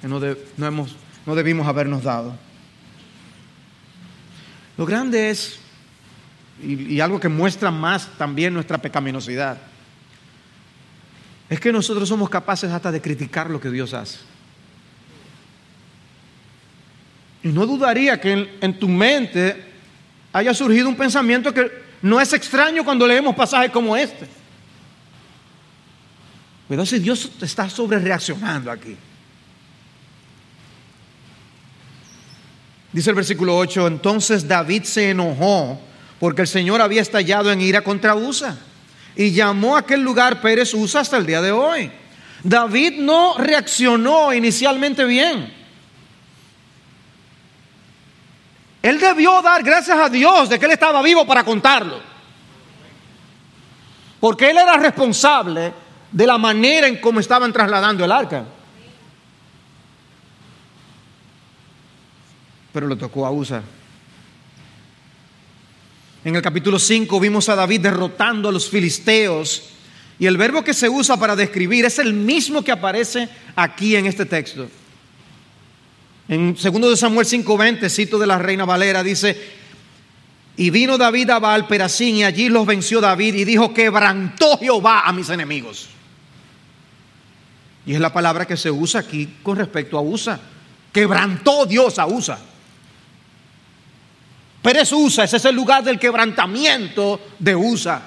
[0.00, 0.20] que no,
[0.66, 2.36] hemos, no debimos habernos dado.
[4.76, 5.58] Lo grande es,
[6.62, 9.58] y, algo que muestra más también nuestra pecaminosidad,
[11.48, 14.18] es que nosotros somos capaces hasta de criticar lo que Dios hace.
[17.42, 19.72] Y no dudaría que en, tu mente
[20.32, 21.70] haya surgido un pensamiento que
[22.00, 24.28] no es extraño cuando leemos pasajes como este.
[26.68, 28.96] Cuidado si Dios está sobre reaccionando aquí.
[32.92, 35.80] Dice el versículo 8, entonces David se enojó
[36.22, 38.56] porque el Señor había estallado en ira contra Usa
[39.16, 41.90] y llamó a aquel lugar Pérez Usa hasta el día de hoy.
[42.44, 45.52] David no reaccionó inicialmente bien.
[48.82, 52.00] Él debió dar gracias a Dios de que él estaba vivo para contarlo.
[54.20, 55.74] porque él era responsable
[56.12, 58.44] de la manera en cómo estaban trasladando el arca.
[62.72, 63.64] Pero le tocó a Usa.
[66.24, 69.70] En el capítulo 5 vimos a David derrotando a los filisteos
[70.18, 74.06] y el verbo que se usa para describir es el mismo que aparece aquí en
[74.06, 74.68] este texto.
[76.28, 79.36] En 2 de Samuel 5:20, cito de la Reina Valera, dice,
[80.56, 85.02] y vino David a Baal Perasín y allí los venció David y dijo, quebrantó Jehová
[85.04, 85.88] a mis enemigos.
[87.84, 90.38] Y es la palabra que se usa aquí con respecto a Usa.
[90.92, 92.38] Quebrantó Dios a Usa.
[94.62, 98.00] Pero es Usa, ese es el lugar del quebrantamiento de Usa.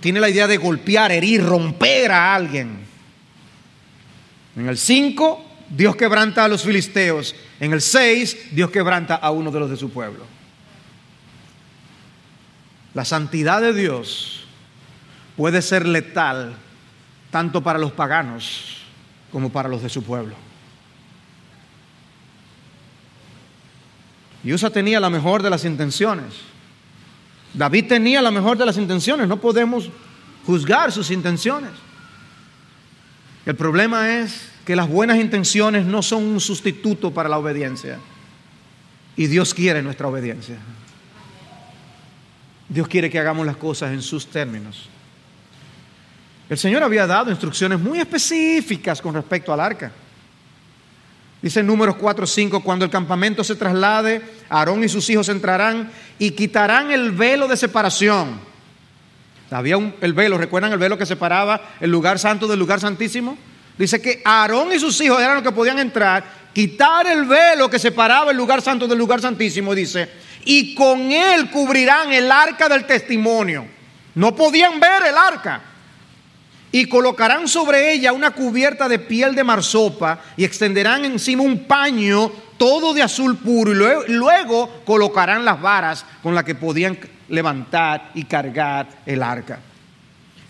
[0.00, 2.78] Tiene la idea de golpear, herir, romper a alguien.
[4.56, 7.34] En el 5, Dios quebranta a los filisteos.
[7.60, 10.24] En el 6, Dios quebranta a uno de los de su pueblo.
[12.94, 14.44] La santidad de Dios
[15.36, 16.54] puede ser letal
[17.30, 18.78] tanto para los paganos
[19.30, 20.34] como para los de su pueblo.
[24.44, 26.34] Y Usa tenía la mejor de las intenciones.
[27.54, 29.28] David tenía la mejor de las intenciones.
[29.28, 29.90] No podemos
[30.46, 31.70] juzgar sus intenciones.
[33.46, 37.98] El problema es que las buenas intenciones no son un sustituto para la obediencia.
[39.16, 40.56] Y Dios quiere nuestra obediencia.
[42.68, 44.88] Dios quiere que hagamos las cosas en sus términos.
[46.48, 49.92] El Señor había dado instrucciones muy específicas con respecto al arca.
[51.42, 56.30] Dice números 4, 5, cuando el campamento se traslade, Aarón y sus hijos entrarán y
[56.30, 58.40] quitarán el velo de separación.
[59.50, 63.36] Había un, el velo, ¿recuerdan el velo que separaba el lugar santo del lugar santísimo?
[63.76, 66.24] Dice que Aarón y sus hijos eran los que podían entrar,
[66.54, 70.08] quitar el velo que separaba el lugar santo del lugar santísimo, dice,
[70.44, 73.66] y con él cubrirán el arca del testimonio.
[74.14, 75.71] No podían ver el arca
[76.74, 82.32] y colocarán sobre ella una cubierta de piel de marsopa y extenderán encima un paño
[82.56, 88.24] todo de azul puro y luego, colocarán las varas con las que podían levantar y
[88.24, 89.60] cargar el arca.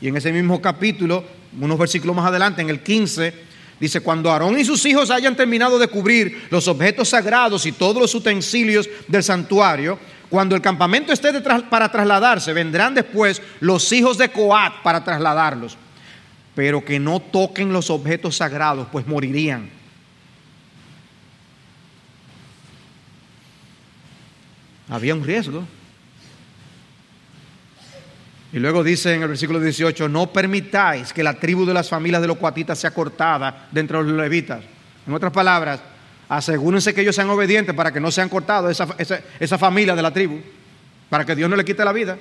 [0.00, 1.24] Y en ese mismo capítulo,
[1.60, 5.76] unos versículos más adelante, en el 15, Dice, cuando Aarón y sus hijos hayan terminado
[5.76, 11.32] de cubrir los objetos sagrados y todos los utensilios del santuario, cuando el campamento esté
[11.68, 15.76] para trasladarse, vendrán después los hijos de Coat para trasladarlos
[16.54, 19.70] pero que no toquen los objetos sagrados, pues morirían.
[24.88, 25.64] Había un riesgo.
[28.52, 32.20] Y luego dice en el versículo 18, no permitáis que la tribu de las familias
[32.20, 34.62] de los cuatitas sea cortada dentro de los levitas.
[35.06, 35.80] En otras palabras,
[36.28, 40.02] asegúrense que ellos sean obedientes para que no sean cortados esa, esa, esa familia de
[40.02, 40.38] la tribu,
[41.08, 42.18] para que Dios no le quite la vida.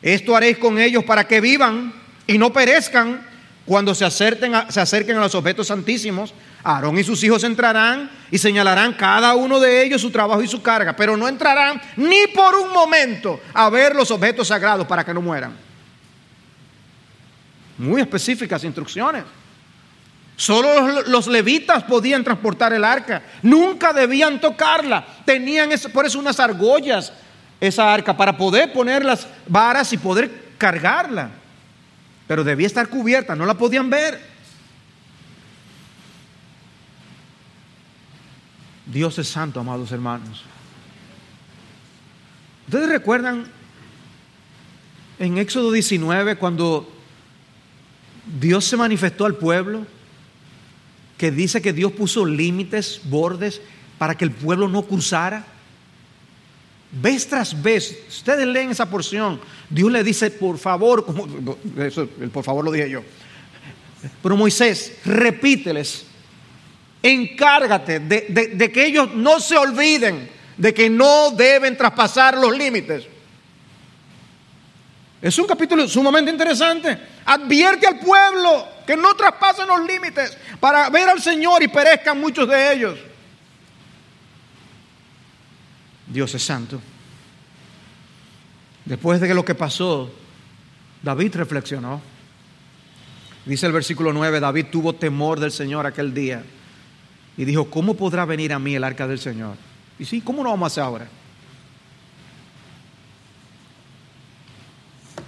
[0.00, 3.20] Esto haréis con ellos para que vivan y no perezcan
[3.66, 6.32] cuando se acerquen, a, se acerquen a los objetos santísimos.
[6.62, 10.62] Aarón y sus hijos entrarán y señalarán cada uno de ellos su trabajo y su
[10.62, 15.14] carga, pero no entrarán ni por un momento a ver los objetos sagrados para que
[15.14, 15.54] no mueran.
[17.78, 19.24] Muy específicas instrucciones.
[20.36, 25.06] Solo los levitas podían transportar el arca, nunca debían tocarla.
[25.24, 27.12] Tenían por eso unas argollas
[27.60, 31.30] esa arca para poder poner las varas y poder cargarla
[32.26, 34.20] pero debía estar cubierta, no la podían ver.
[38.86, 40.44] Dios es santo, amados hermanos.
[42.66, 43.46] ¿Ustedes recuerdan
[45.18, 46.92] en Éxodo 19 cuando
[48.40, 49.86] Dios se manifestó al pueblo?
[51.18, 53.60] Que dice que Dios puso límites, bordes,
[53.98, 55.46] para que el pueblo no cruzara.
[56.90, 61.04] Vez tras vez, ustedes leen esa porción, Dios le dice, por favor,
[61.78, 63.02] eso, por favor lo dije yo,
[64.22, 66.06] pero Moisés, repíteles,
[67.02, 73.06] encárgate de, de que ellos no se olviden de que no deben traspasar los límites.
[75.20, 76.98] Es un capítulo sumamente interesante.
[77.24, 82.48] Advierte al pueblo que no traspasen los límites para ver al Señor y perezcan muchos
[82.48, 82.98] de ellos.
[86.06, 86.80] Dios es santo.
[88.84, 90.10] Después de lo que pasó,
[91.02, 92.00] David reflexionó.
[93.44, 96.44] Dice el versículo 9, David tuvo temor del Señor aquel día
[97.36, 99.56] y dijo, ¿cómo podrá venir a mí el arca del Señor?
[99.98, 101.08] Y sí, ¿cómo lo vamos a hacer ahora?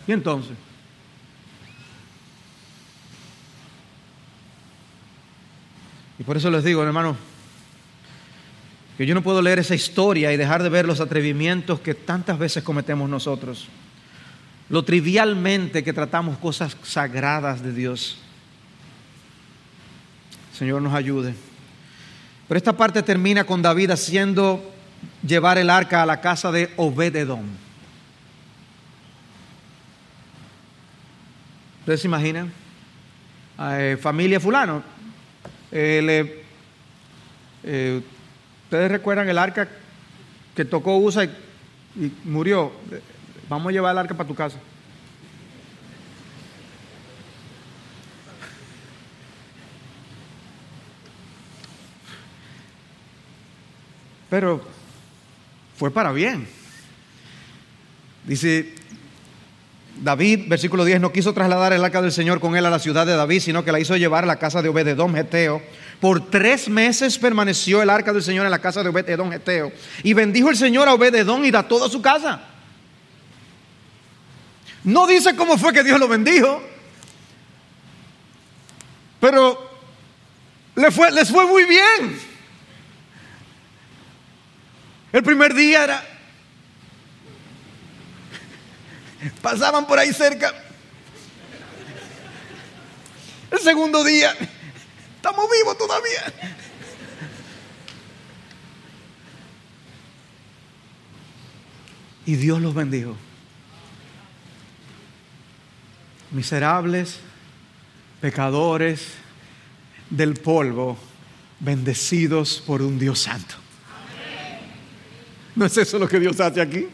[0.07, 0.57] Y entonces,
[6.18, 7.16] y por eso les digo, hermano,
[8.99, 12.36] que yo no puedo leer esa historia y dejar de ver los atrevimientos que tantas
[12.36, 13.68] veces cometemos nosotros,
[14.68, 18.18] lo trivialmente que tratamos cosas sagradas de Dios.
[20.53, 21.32] Señor nos ayude.
[22.49, 24.68] Pero esta parte termina con David haciendo
[25.24, 27.46] llevar el arca a la casa de Obededón.
[31.78, 32.53] ¿Ustedes se imaginan?
[33.61, 34.82] Eh, familia fulano.
[35.70, 36.44] Eh,
[37.62, 38.03] eh,
[38.68, 39.66] ¿Ustedes recuerdan el arca
[40.54, 41.28] que tocó Usa y,
[41.96, 42.70] y murió?
[43.48, 44.58] Vamos a llevar el arca para tu casa.
[54.28, 54.60] Pero
[55.78, 56.46] fue para bien.
[58.26, 58.74] Dice
[60.01, 63.05] David, versículo 10, no quiso trasladar el arca del Señor con él a la ciudad
[63.05, 65.61] de David, sino que la hizo llevar a la casa de Obededón Geteo.
[66.01, 69.72] Por tres meses permaneció el arca del Señor en la casa de Obededón Geteo.
[70.05, 72.40] Y bendijo el Señor a Obededón y da toda su casa.
[74.84, 76.62] No dice cómo fue que Dios lo bendijo,
[79.20, 79.68] pero
[80.76, 82.20] le fue, les fue muy bien.
[85.12, 86.17] El primer día era...
[89.42, 90.52] Pasaban por ahí cerca.
[93.50, 94.34] El segundo día,
[95.16, 96.32] estamos vivos todavía.
[102.26, 103.16] Y Dios los bendijo.
[106.30, 107.20] Miserables,
[108.20, 109.14] pecadores
[110.10, 110.98] del polvo,
[111.58, 113.54] bendecidos por un Dios santo.
[115.56, 116.86] ¿No es eso lo que Dios hace aquí?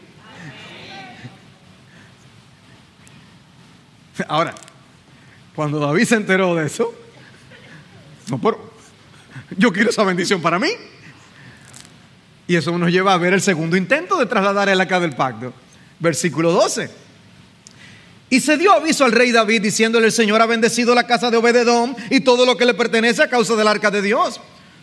[4.27, 4.53] Ahora,
[5.55, 6.93] cuando David se enteró de eso,
[8.29, 8.73] no, pero
[9.57, 10.69] yo quiero esa bendición para mí.
[12.47, 15.53] Y eso nos lleva a ver el segundo intento de trasladar el arca del pacto.
[15.99, 16.89] Versículo 12.
[18.29, 21.37] Y se dio aviso al rey David diciéndole, el Señor ha bendecido la casa de
[21.37, 24.41] Obededón y todo lo que le pertenece a causa del arca de Dios.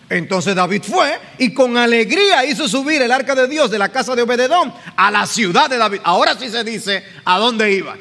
[0.09, 4.15] Entonces David fue y con alegría hizo subir el arca de Dios de la casa
[4.15, 6.01] de Obededón a la ciudad de David.
[6.05, 7.97] Ahora sí se dice a dónde iba.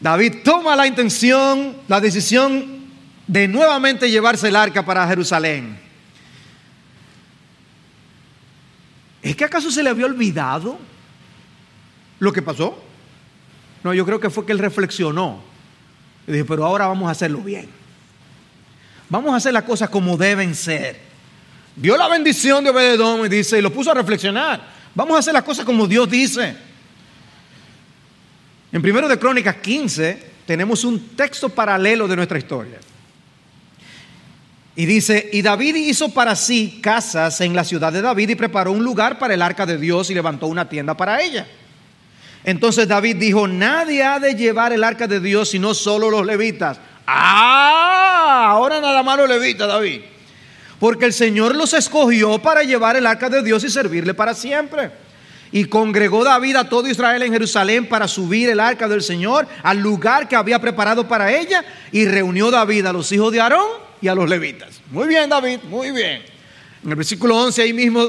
[0.00, 2.80] David toma la intención, la decisión
[3.26, 5.78] de nuevamente llevarse el arca para Jerusalén.
[9.22, 10.78] ¿Es que acaso se le había olvidado
[12.18, 12.82] lo que pasó?
[13.84, 15.42] No, yo creo que fue que él reflexionó.
[16.26, 17.68] Y dijo, pero ahora vamos a hacerlo bien.
[19.10, 21.00] Vamos a hacer las cosas como deben ser.
[21.76, 24.60] Vio la bendición de Obededón y dice, y lo puso a reflexionar.
[24.94, 26.69] Vamos a hacer las cosas como Dios dice.
[28.72, 32.78] En primero de Crónicas 15 tenemos un texto paralelo de nuestra historia.
[34.76, 38.72] Y dice, y David hizo para sí casas en la ciudad de David y preparó
[38.72, 41.46] un lugar para el arca de Dios y levantó una tienda para ella.
[42.44, 46.78] Entonces David dijo, nadie ha de llevar el arca de Dios sino solo los levitas.
[47.06, 50.02] Ah, ahora nada más lo levita David.
[50.78, 54.90] Porque el Señor los escogió para llevar el arca de Dios y servirle para siempre.
[55.52, 59.78] Y congregó David a todo Israel en Jerusalén para subir el arca del Señor al
[59.78, 61.64] lugar que había preparado para ella.
[61.90, 63.66] Y reunió David a los hijos de Aarón
[64.00, 64.80] y a los levitas.
[64.90, 66.22] Muy bien, David, muy bien.
[66.84, 68.08] En el versículo 11, ahí mismo,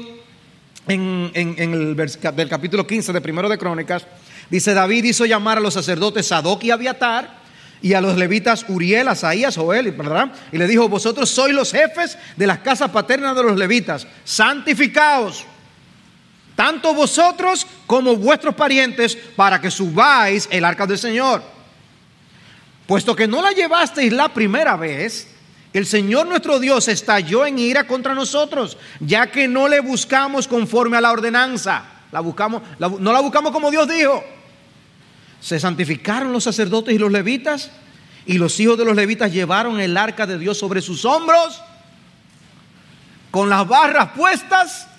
[0.88, 4.06] en, el del capítulo 15 de Primero de Crónicas,
[4.50, 7.42] dice: David hizo llamar a los sacerdotes Sadoc y Abiatar
[7.82, 10.32] y a los levitas Uriel, Asaías, Joel, ¿verdad?
[10.52, 15.46] Y le dijo, vosotros sois los jefes de las casas paternas de los levitas, santificaos,
[16.62, 21.42] tanto vosotros como vuestros parientes, para que subáis el arca del Señor.
[22.86, 25.28] Puesto que no la llevasteis la primera vez,
[25.74, 30.98] el Señor nuestro Dios estalló en ira contra nosotros, ya que no le buscamos conforme
[30.98, 31.84] a la ordenanza.
[32.12, 34.24] La buscamos, no la buscamos como Dios dijo
[35.40, 37.72] se santificaron los sacerdotes y los levitas,
[38.28, 41.60] y los hijos de los levitas llevaron el arca de Dios sobre sus hombros,
[43.32, 44.91] con las barras puestas,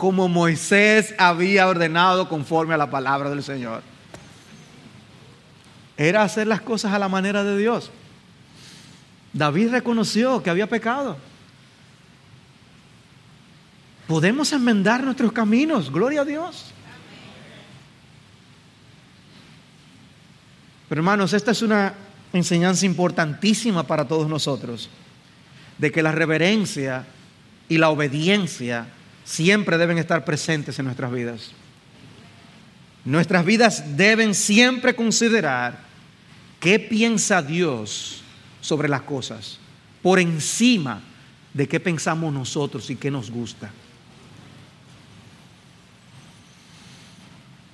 [0.00, 3.82] como Moisés había ordenado conforme a la palabra del Señor.
[5.94, 7.90] Era hacer las cosas a la manera de Dios.
[9.34, 11.18] David reconoció que había pecado.
[14.06, 16.72] Podemos enmendar nuestros caminos, gloria a Dios.
[20.88, 21.92] Pero hermanos, esta es una
[22.32, 24.88] enseñanza importantísima para todos nosotros,
[25.76, 27.04] de que la reverencia
[27.68, 28.86] y la obediencia
[29.24, 31.52] siempre deben estar presentes en nuestras vidas.
[33.04, 35.78] Nuestras vidas deben siempre considerar
[36.60, 38.22] qué piensa Dios
[38.60, 39.58] sobre las cosas,
[40.02, 41.00] por encima
[41.54, 43.70] de qué pensamos nosotros y qué nos gusta.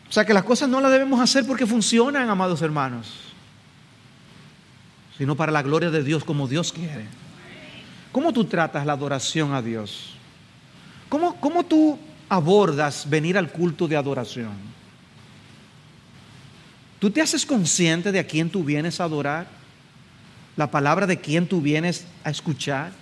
[0.08, 3.12] O sea que las cosas no las debemos hacer porque funcionan, amados hermanos,
[5.18, 7.06] sino para la gloria de Dios como Dios quiere.
[8.12, 10.15] ¿Cómo tú tratas la adoración a Dios?
[11.08, 11.98] ¿Cómo, cómo tú
[12.28, 14.52] abordas venir al culto de adoración?
[16.98, 19.46] ¿Tú te haces consciente de a quién tú vienes a adorar?
[20.56, 22.92] ¿La palabra de quién tú vienes a escuchar?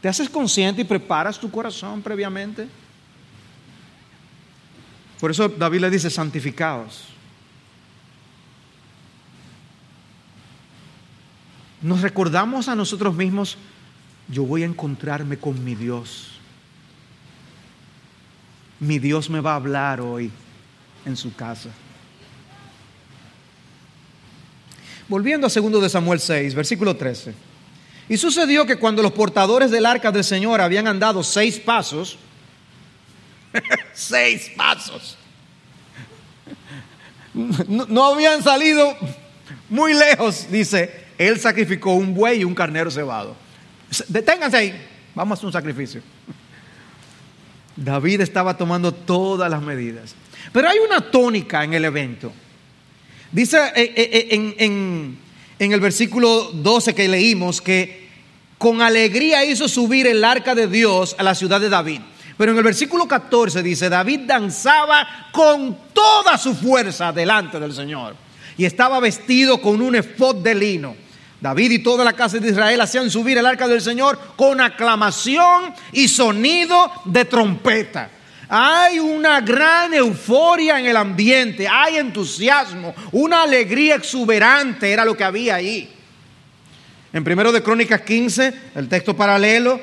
[0.00, 2.68] ¿Te haces consciente y preparas tu corazón previamente?
[5.20, 7.04] Por eso David le dice, santificados.
[11.82, 13.56] Nos recordamos a nosotros mismos,
[14.30, 16.32] yo voy a encontrarme con mi Dios.
[18.78, 20.30] Mi Dios me va a hablar hoy
[21.04, 21.70] en su casa.
[25.08, 27.34] Volviendo a 2 de Samuel 6, versículo 13.
[28.08, 32.16] Y sucedió que cuando los portadores del arca del Señor habían andado seis pasos,
[33.92, 35.16] seis pasos.
[37.34, 38.96] No, habían salido
[39.68, 43.36] muy lejos, dice, él sacrificó un buey y un carnero cebado.
[44.08, 46.02] Deténganse ahí, vamos a hacer un sacrificio.
[47.76, 50.14] David estaba tomando todas las medidas.
[50.52, 52.32] Pero hay una tónica en el evento.
[53.32, 54.56] Dice eh, eh, eh,
[55.58, 58.08] en, el versículo 12 que leímos que
[58.58, 62.00] con alegría hizo subir el arca de Dios a la ciudad de David.
[62.36, 68.16] Pero en el versículo 14 dice, David danzaba con toda su fuerza delante del Señor.
[68.56, 70.96] Y estaba vestido con un efod de lino.
[71.40, 75.72] David y toda la casa de Israel hacían subir el arca del Señor con aclamación
[75.92, 78.10] y sonido de trompeta.
[78.48, 85.24] Hay una gran euforia en el ambiente, hay entusiasmo, una alegría exuberante era lo que
[85.24, 85.88] había ahí.
[87.12, 89.80] En primero de Crónicas 15, el texto paralelo,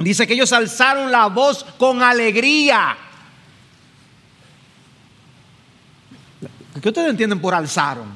[0.00, 2.96] Dice que ellos alzaron la voz con alegría.
[6.80, 8.08] ¿Qué ustedes entienden por alzaron?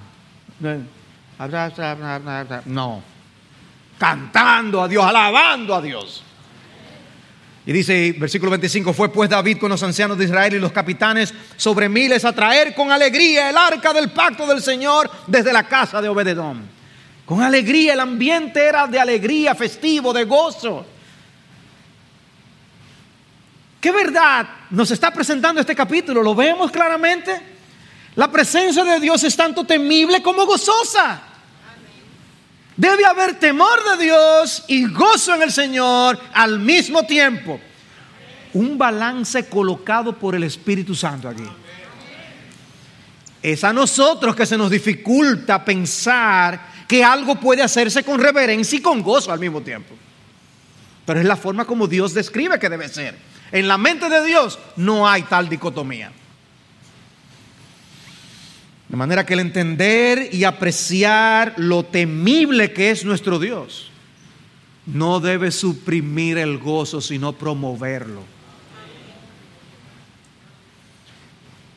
[2.67, 3.03] No.
[3.99, 6.23] Cantando a Dios, alabando a Dios.
[7.67, 11.33] Y dice, versículo 25, fue pues David con los ancianos de Israel y los capitanes
[11.57, 16.03] sobre miles a traer con alegría el arca del pacto del Señor desde la casa
[16.03, 16.69] de Obededón.
[17.25, 20.85] Con alegría, el ambiente era de alegría, festivo, de gozo.
[23.81, 26.23] ¿Qué verdad nos está presentando este capítulo?
[26.23, 27.54] ¿Lo vemos claramente?
[28.17, 31.21] La presencia de Dios es tanto temible como gozosa.
[32.77, 37.61] Debe haber temor de Dios y gozo en el Señor al mismo tiempo.
[38.53, 41.45] Un balance colocado por el Espíritu Santo aquí.
[43.43, 48.83] Es a nosotros que se nos dificulta pensar que algo puede hacerse con reverencia y
[48.83, 49.95] con gozo al mismo tiempo.
[51.05, 53.17] Pero es la forma como Dios describe que debe ser.
[53.53, 56.11] En la mente de Dios no hay tal dicotomía.
[58.95, 63.91] De manera que el entender y apreciar lo temible que es nuestro Dios
[64.87, 68.23] no debe suprimir el gozo, sino promoverlo.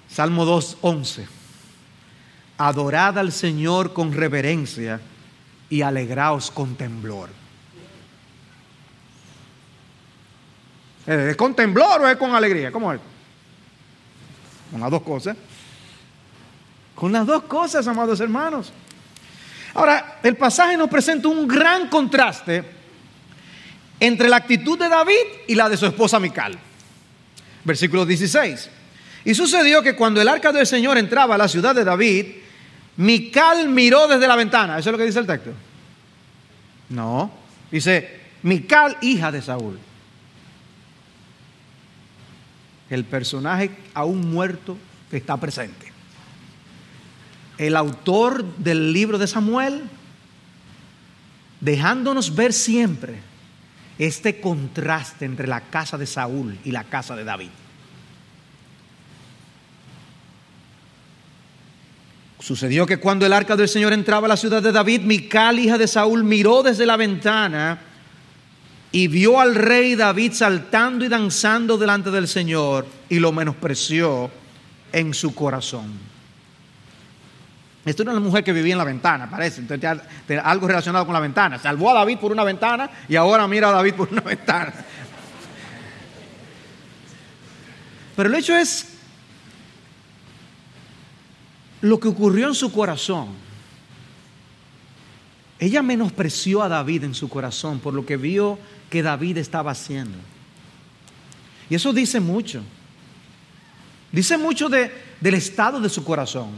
[0.07, 1.26] Salmo 2.11.
[2.59, 5.01] Adorad al Señor con reverencia
[5.72, 7.30] y alegraos con temblor.
[11.07, 12.72] ¿Es con temblor o es con alegría?
[12.72, 12.99] ¿Cómo es?
[14.70, 15.36] Con las dos cosas.
[16.98, 18.74] Con las dos cosas, amados hermanos.
[19.74, 22.64] Ahora, el pasaje nos presenta un gran contraste
[24.00, 25.14] entre la actitud de David
[25.48, 26.58] y la de su esposa Mical.
[27.64, 28.70] Versículo 16.
[29.26, 32.26] Y sucedió que cuando el arca del Señor entraba a la ciudad de David,
[32.98, 34.80] Mical miró desde la ventana.
[34.80, 35.52] ¿Eso es lo que dice el texto?
[36.89, 37.30] No.
[37.70, 39.80] Dice, Mical, hija de Saúl
[42.89, 44.78] el personaje aún muerto
[45.12, 45.87] está presente.
[47.58, 49.84] El autor del libro de Samuel,
[51.60, 53.20] dejándonos ver siempre
[53.97, 57.49] este contraste entre la casa de Saúl y la casa de David.
[62.39, 65.78] Sucedió que cuando el arca del Señor entraba a la ciudad de David, Mical, hija
[65.78, 67.80] de Saúl, miró desde la ventana
[68.91, 74.30] y vio al rey David saltando y danzando delante del Señor y lo menospreció
[74.93, 76.16] en su corazón.
[77.88, 79.62] Esto era una mujer que vivía en la ventana, parece.
[79.62, 80.00] Entonces,
[80.44, 81.58] algo relacionado con la ventana.
[81.58, 84.74] Salvó a David por una ventana y ahora mira a David por una ventana.
[88.16, 88.94] Pero el hecho es
[91.82, 93.48] lo que ocurrió en su corazón
[95.60, 98.60] ella menospreció a David en su corazón por lo que vio
[98.90, 100.18] que David estaba haciendo.
[101.70, 102.62] Y eso dice mucho.
[104.12, 106.50] Dice mucho de, del estado de su corazón.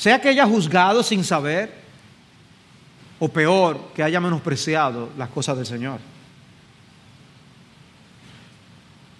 [0.00, 1.70] Sea que haya juzgado sin saber,
[3.18, 6.00] o peor, que haya menospreciado las cosas del Señor.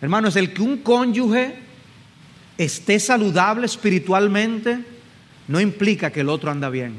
[0.00, 1.54] Hermanos, el que un cónyuge
[2.56, 4.82] esté saludable espiritualmente
[5.48, 6.98] no implica que el otro anda bien.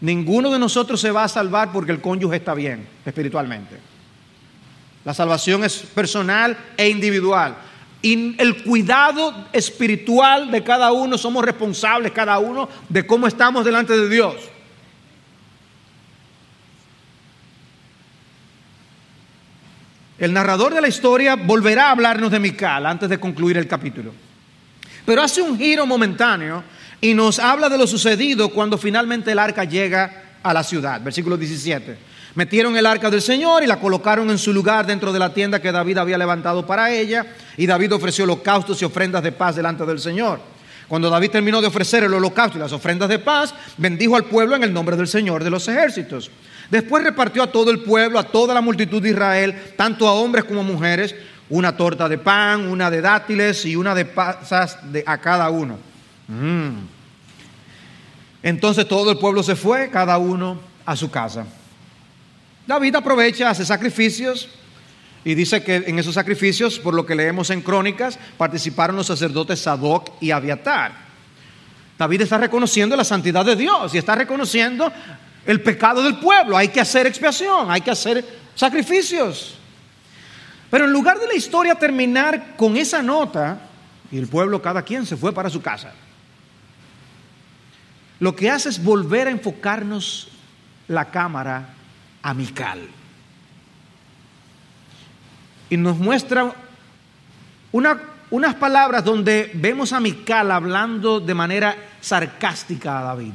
[0.00, 3.78] Ninguno de nosotros se va a salvar porque el cónyuge está bien espiritualmente.
[5.04, 7.56] La salvación es personal e individual.
[8.04, 13.96] Y el cuidado espiritual de cada uno, somos responsables cada uno de cómo estamos delante
[13.96, 14.34] de Dios.
[20.18, 24.12] El narrador de la historia volverá a hablarnos de Mical antes de concluir el capítulo.
[25.06, 26.62] Pero hace un giro momentáneo
[27.00, 31.00] y nos habla de lo sucedido cuando finalmente el arca llega a la ciudad.
[31.00, 31.96] Versículo 17.
[32.34, 35.62] Metieron el arca del Señor y la colocaron en su lugar dentro de la tienda
[35.62, 37.26] que David había levantado para ella.
[37.56, 40.40] Y David ofreció holocaustos y ofrendas de paz delante del Señor.
[40.88, 44.56] Cuando David terminó de ofrecer el holocausto y las ofrendas de paz, bendijo al pueblo
[44.56, 46.30] en el nombre del Señor de los ejércitos.
[46.70, 50.44] Después repartió a todo el pueblo, a toda la multitud de Israel, tanto a hombres
[50.44, 51.14] como a mujeres,
[51.48, 55.78] una torta de pan, una de dátiles y una de pasas de, a cada uno.
[56.26, 56.70] Mm.
[58.42, 61.46] Entonces todo el pueblo se fue, cada uno a su casa.
[62.66, 64.48] David aprovecha, hace sacrificios
[65.24, 69.60] y dice que en esos sacrificios, por lo que leemos en Crónicas, participaron los sacerdotes
[69.60, 70.92] Sadoc y Abiatar.
[71.98, 74.92] David está reconociendo la santidad de Dios y está reconociendo
[75.46, 76.56] el pecado del pueblo.
[76.56, 79.56] Hay que hacer expiación, hay que hacer sacrificios.
[80.70, 83.58] Pero en lugar de la historia terminar con esa nota,
[84.10, 85.92] y el pueblo cada quien se fue para su casa,
[88.20, 90.28] lo que hace es volver a enfocarnos
[90.88, 91.73] la cámara
[92.24, 92.80] a Mical.
[95.68, 96.52] Y nos muestra
[97.70, 103.32] unas palabras donde vemos a Mical hablando de manera sarcástica a David.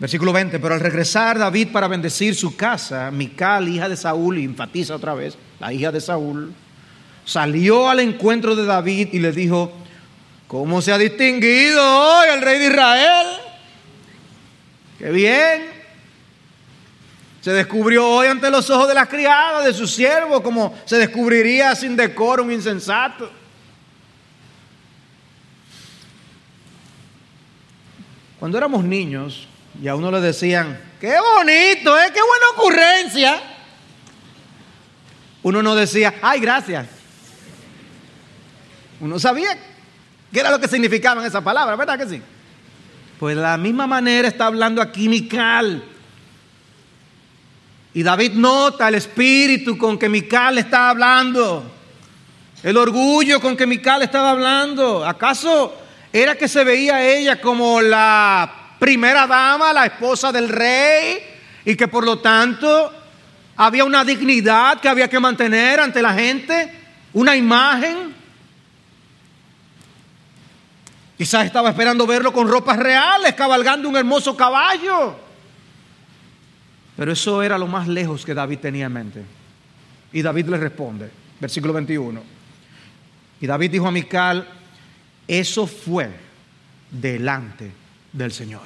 [0.00, 4.44] Versículo 20, pero al regresar David para bendecir su casa, Mical, hija de Saúl, y
[4.44, 6.52] enfatiza otra vez, la hija de Saúl,
[7.24, 9.72] salió al encuentro de David y le dijo,
[10.48, 13.26] ¿cómo se ha distinguido hoy el rey de Israel?
[14.98, 15.77] Qué bien.
[17.40, 21.74] Se descubrió hoy ante los ojos de las criadas, de su siervo, como se descubriría
[21.74, 23.30] sin decoro un insensato.
[28.38, 29.46] Cuando éramos niños,
[29.80, 32.10] y a uno le decían, qué bonito, ¿eh?
[32.12, 33.42] qué buena ocurrencia.
[35.42, 36.86] Uno no decía, ay, gracias.
[39.00, 39.56] Uno sabía
[40.32, 42.22] qué era lo que significaban esas palabras, ¿verdad que sí?
[43.20, 45.82] Pues de la misma manera está hablando aquí Mical.
[47.94, 51.64] Y David nota el espíritu con que Mical está hablando.
[52.62, 55.06] El orgullo con que Mical estaba hablando.
[55.06, 55.74] ¿Acaso
[56.12, 61.18] era que se veía ella como la primera dama, la esposa del rey,
[61.64, 62.92] y que por lo tanto
[63.56, 66.72] había una dignidad que había que mantener ante la gente,
[67.12, 68.14] una imagen.
[71.16, 75.27] Quizás estaba esperando verlo con ropas reales, cabalgando un hermoso caballo.
[76.98, 79.22] Pero eso era lo más lejos que David tenía en mente.
[80.12, 82.20] Y David le responde, versículo 21.
[83.40, 84.44] Y David dijo a Mical,
[85.28, 86.10] eso fue
[86.90, 87.70] delante
[88.12, 88.62] del Señor.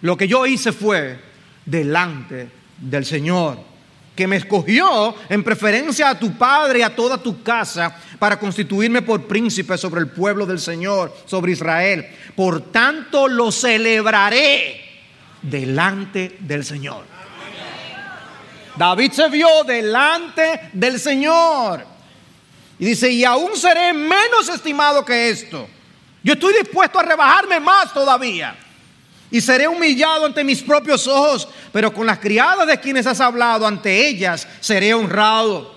[0.00, 1.20] Lo que yo hice fue
[1.66, 2.48] delante
[2.78, 3.58] del Señor,
[4.14, 9.02] que me escogió en preferencia a tu padre y a toda tu casa para constituirme
[9.02, 12.06] por príncipe sobre el pueblo del Señor, sobre Israel.
[12.34, 14.85] Por tanto lo celebraré
[15.50, 17.04] delante del Señor.
[18.76, 21.84] David se vio delante del Señor.
[22.78, 25.66] Y dice, y aún seré menos estimado que esto
[26.26, 28.56] yo estoy dispuesto a rebajarme más todavía.
[29.30, 33.64] Y seré humillado ante mis propios ojos, pero con las criadas de quienes has hablado,
[33.64, 35.72] ante ellas seré honrado.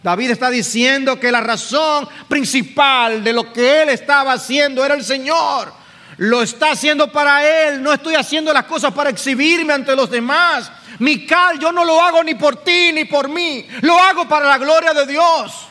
[0.00, 5.02] David está diciendo que la razón principal de lo que él estaba haciendo era el
[5.02, 5.72] Señor.
[6.20, 7.82] Lo está haciendo para él.
[7.82, 10.70] No estoy haciendo las cosas para exhibirme ante los demás.
[10.98, 13.66] Mical, yo no lo hago ni por ti ni por mí.
[13.80, 15.66] Lo hago para la gloria de Dios.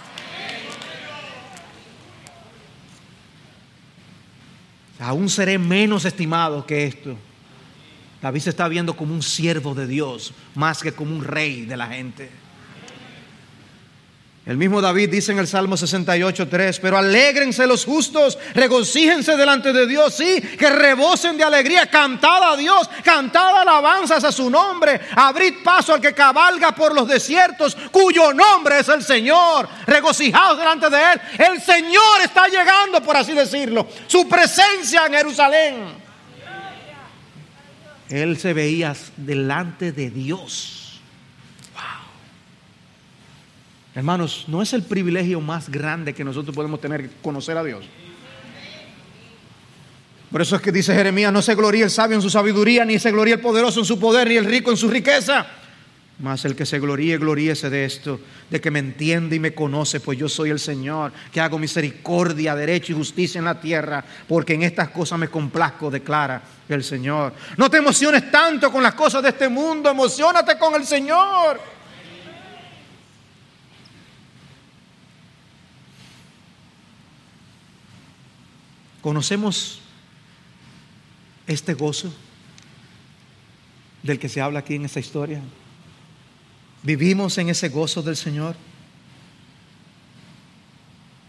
[4.99, 7.15] aún seré menos estimado que esto.
[8.21, 11.77] David se está viendo como un siervo de Dios, más que como un rey de
[11.77, 12.29] la gente.
[14.49, 19.85] El mismo David dice en el Salmo 68.3, pero alégrense los justos, regocíjense delante de
[19.85, 25.53] Dios, sí, que rebosen de alegría, cantad a Dios, cantad alabanzas a su nombre, abrid
[25.63, 30.97] paso al que cabalga por los desiertos, cuyo nombre es el Señor, regocijaos delante de
[30.97, 31.21] Él.
[31.37, 35.75] El Señor está llegando, por así decirlo, su presencia en Jerusalén.
[38.09, 40.78] Él se veía delante de Dios.
[43.95, 47.85] Hermanos, no es el privilegio más grande que nosotros podemos tener conocer a Dios.
[50.31, 52.99] Por eso es que dice Jeremías, no se gloría el sabio en su sabiduría, ni
[52.99, 55.47] se gloría el poderoso en su poder, ni el rico en su riqueza.
[56.19, 58.19] Mas el que se gloríe, gloríese de esto,
[58.49, 62.55] de que me entiende y me conoce, pues yo soy el Señor, que hago misericordia,
[62.55, 67.33] derecho y justicia en la tierra, porque en estas cosas me complazco, declara el Señor.
[67.57, 71.78] No te emociones tanto con las cosas de este mundo, emocionate con el Señor.
[79.01, 79.79] ¿Conocemos
[81.47, 82.13] este gozo
[84.03, 85.41] del que se habla aquí en esta historia?
[86.83, 88.55] ¿Vivimos en ese gozo del Señor?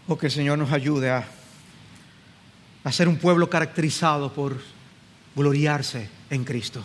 [0.07, 1.25] O que el Señor nos ayude a,
[2.91, 4.59] ser un pueblo caracterizado por
[5.35, 6.83] gloriarse en Cristo.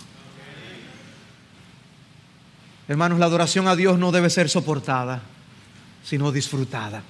[2.87, 5.21] Hermanos, la adoración a Dios no debe ser soportada,
[6.05, 7.03] sino disfrutada.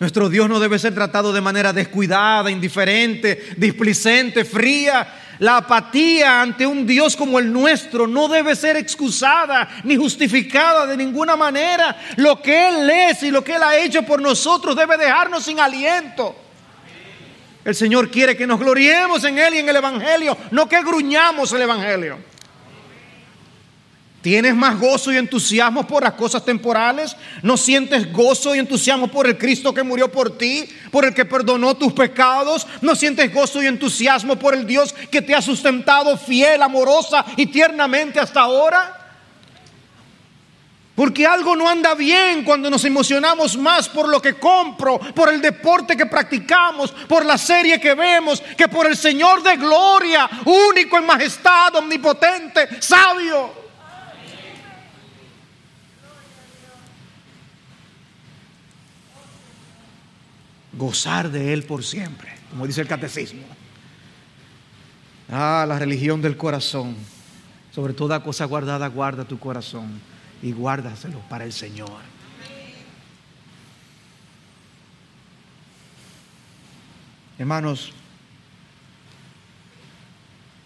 [0.00, 5.06] Nuestro Dios no debe ser tratado de manera descuidada, indiferente, displicente, fría.
[5.40, 10.96] La apatía ante un Dios como el nuestro no debe ser excusada ni justificada de
[10.96, 11.94] ninguna manera.
[12.16, 15.60] Lo que Él es y lo que Él ha hecho por nosotros debe dejarnos sin
[15.60, 16.34] aliento.
[17.62, 21.52] El Señor quiere que nos gloriemos en Él y en el Evangelio, no que gruñamos
[21.52, 22.18] el Evangelio.
[24.22, 27.16] ¿Tienes más gozo y entusiasmo por las cosas temporales?
[27.42, 30.68] ¿No sientes gozo y entusiasmo por el Cristo que murió por ti?
[30.90, 32.66] ¿Por el que perdonó tus pecados?
[32.82, 37.46] ¿No sientes gozo y entusiasmo por el Dios que te ha sustentado fiel, amorosa y
[37.46, 38.98] tiernamente hasta ahora?
[40.94, 45.40] Porque algo no anda bien cuando nos emocionamos más por lo que compro, por el
[45.40, 50.98] deporte que practicamos, por la serie que vemos, que por el Señor de gloria, único
[50.98, 53.59] en majestad, omnipotente, sabio.
[60.72, 63.42] Gozar de Él por siempre, como dice el catecismo.
[65.30, 66.96] Ah, la religión del corazón.
[67.72, 70.00] Sobre toda cosa guardada, guarda tu corazón
[70.42, 72.00] y guárdaselo para el Señor.
[77.38, 77.92] Hermanos,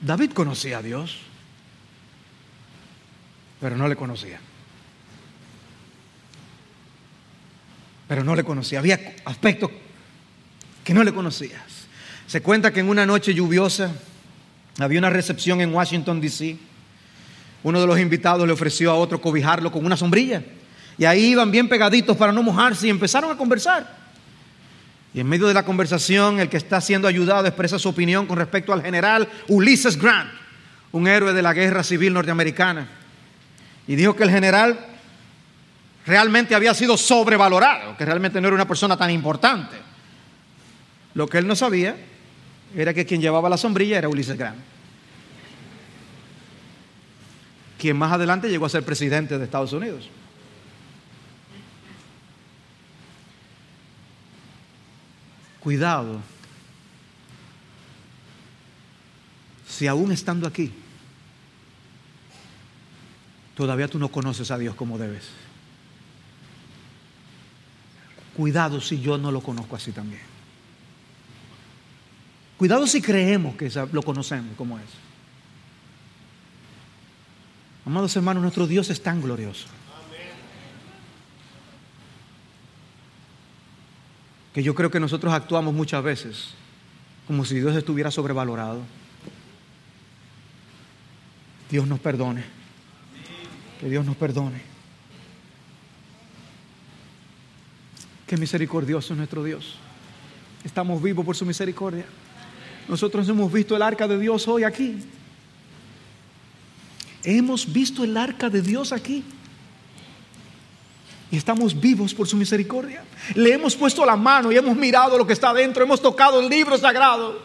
[0.01, 1.19] David conocía a Dios,
[3.61, 4.41] pero no le conocía.
[8.09, 8.81] Pero no le conocía.
[8.81, 9.71] Había aspectos
[10.85, 11.63] que no le conocías.
[12.27, 13.91] Se cuenta que en una noche lluviosa
[14.79, 16.57] había una recepción en Washington, D.C.
[17.63, 20.43] Uno de los invitados le ofreció a otro cobijarlo con una sombrilla.
[20.99, 24.05] Y ahí iban bien pegaditos para no mojarse y empezaron a conversar.
[25.15, 28.37] Y en medio de la conversación, el que está siendo ayudado expresa su opinión con
[28.37, 30.31] respecto al general Ulysses Grant,
[30.93, 32.89] un héroe de la guerra civil norteamericana.
[33.87, 34.79] Y dijo que el general
[36.05, 39.94] realmente había sido sobrevalorado, que realmente no era una persona tan importante.
[41.15, 41.97] Lo que él no sabía
[42.75, 44.59] era que quien llevaba la sombrilla era Ulises Grant,
[47.79, 50.11] quien más adelante llegó a ser presidente de Estados Unidos.
[55.61, 56.21] Cuidado,
[59.67, 60.73] si aún estando aquí,
[63.55, 65.31] todavía tú no conoces a Dios como debes.
[68.37, 70.34] Cuidado si yo no lo conozco así también.
[72.57, 74.85] Cuidado si creemos que lo conocemos como es.
[77.87, 79.67] Amados hermanos, nuestro Dios es tan glorioso.
[84.55, 86.55] Que yo creo que nosotros actuamos muchas veces
[87.27, 88.83] como si Dios estuviera sobrevalorado.
[91.71, 92.45] Dios nos perdone.
[93.81, 94.61] Que Dios nos perdone.
[98.27, 99.77] Qué misericordioso es nuestro Dios.
[100.63, 102.07] Estamos vivos por su misericordia.
[102.89, 104.99] Nosotros hemos visto el arca de Dios hoy aquí.
[107.23, 109.25] Hemos visto el arca de Dios aquí.
[111.31, 113.03] Y estamos vivos por su misericordia.
[113.35, 115.83] Le hemos puesto la mano y hemos mirado lo que está dentro.
[115.83, 117.41] Hemos tocado el libro sagrado.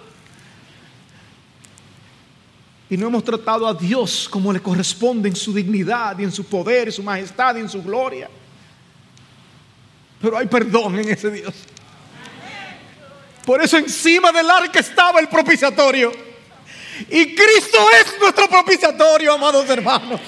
[2.89, 6.43] Y no hemos tratado a Dios como le corresponde en su dignidad y en su
[6.43, 8.29] poder, en su majestad y en su gloria.
[10.21, 11.53] Pero hay perdón en ese Dios.
[13.49, 16.11] Por eso encima del arca estaba el propiciatorio.
[17.09, 20.21] Y Cristo es nuestro propiciatorio, amados hermanos.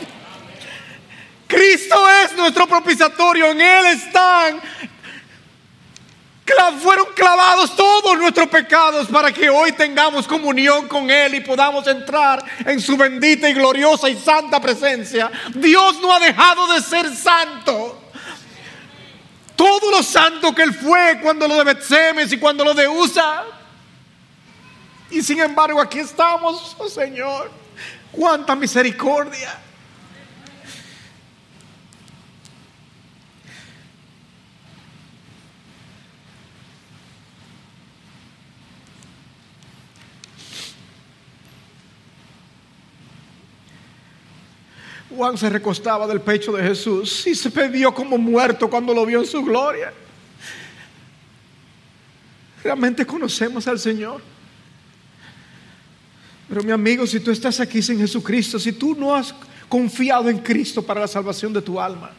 [1.45, 3.51] Cristo es nuestro propiciatorio.
[3.51, 4.59] En Él están
[6.81, 12.43] fueron clavados todos nuestros pecados para que hoy tengamos comunión con Él y podamos entrar
[12.65, 15.31] en su bendita y gloriosa y santa presencia.
[15.53, 18.00] Dios no ha dejado de ser santo.
[19.61, 23.43] Todo lo santo que Él fue cuando lo de Betsemes y cuando lo de Usa.
[25.11, 27.51] Y sin embargo aquí estamos, oh Señor.
[28.11, 29.55] Cuánta misericordia.
[45.21, 49.19] Juan se recostaba del pecho de Jesús y se perdió como muerto cuando lo vio
[49.19, 49.93] en su gloria.
[52.63, 54.19] Realmente conocemos al Señor.
[56.49, 59.35] Pero mi amigo, si tú estás aquí sin Jesucristo, si tú no has
[59.69, 62.09] confiado en Cristo para la salvación de tu alma,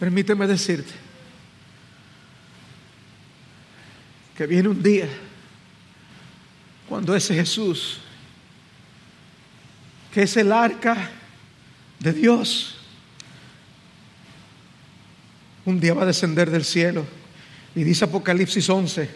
[0.00, 0.94] permíteme decirte
[4.36, 5.08] que viene un día
[6.88, 8.00] cuando ese Jesús
[10.12, 11.10] que es el arca
[12.00, 12.76] de Dios,
[15.64, 17.06] un día va a descender del cielo.
[17.74, 19.08] Y dice Apocalipsis 11,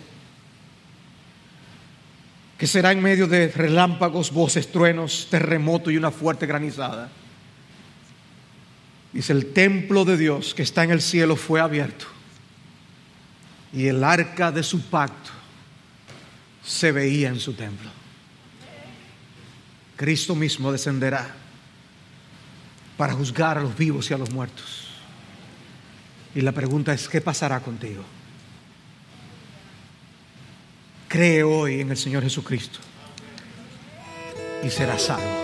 [2.58, 7.10] que será en medio de relámpagos, voces, truenos, terremoto y una fuerte granizada.
[9.12, 12.06] Dice, el templo de Dios que está en el cielo fue abierto
[13.72, 15.30] y el arca de su pacto
[16.64, 17.90] se veía en su templo.
[19.96, 21.34] Cristo mismo descenderá
[22.96, 24.88] para juzgar a los vivos y a los muertos.
[26.34, 28.02] Y la pregunta es, ¿qué pasará contigo?
[31.08, 32.78] Cree hoy en el Señor Jesucristo
[34.62, 35.41] y serás salvo.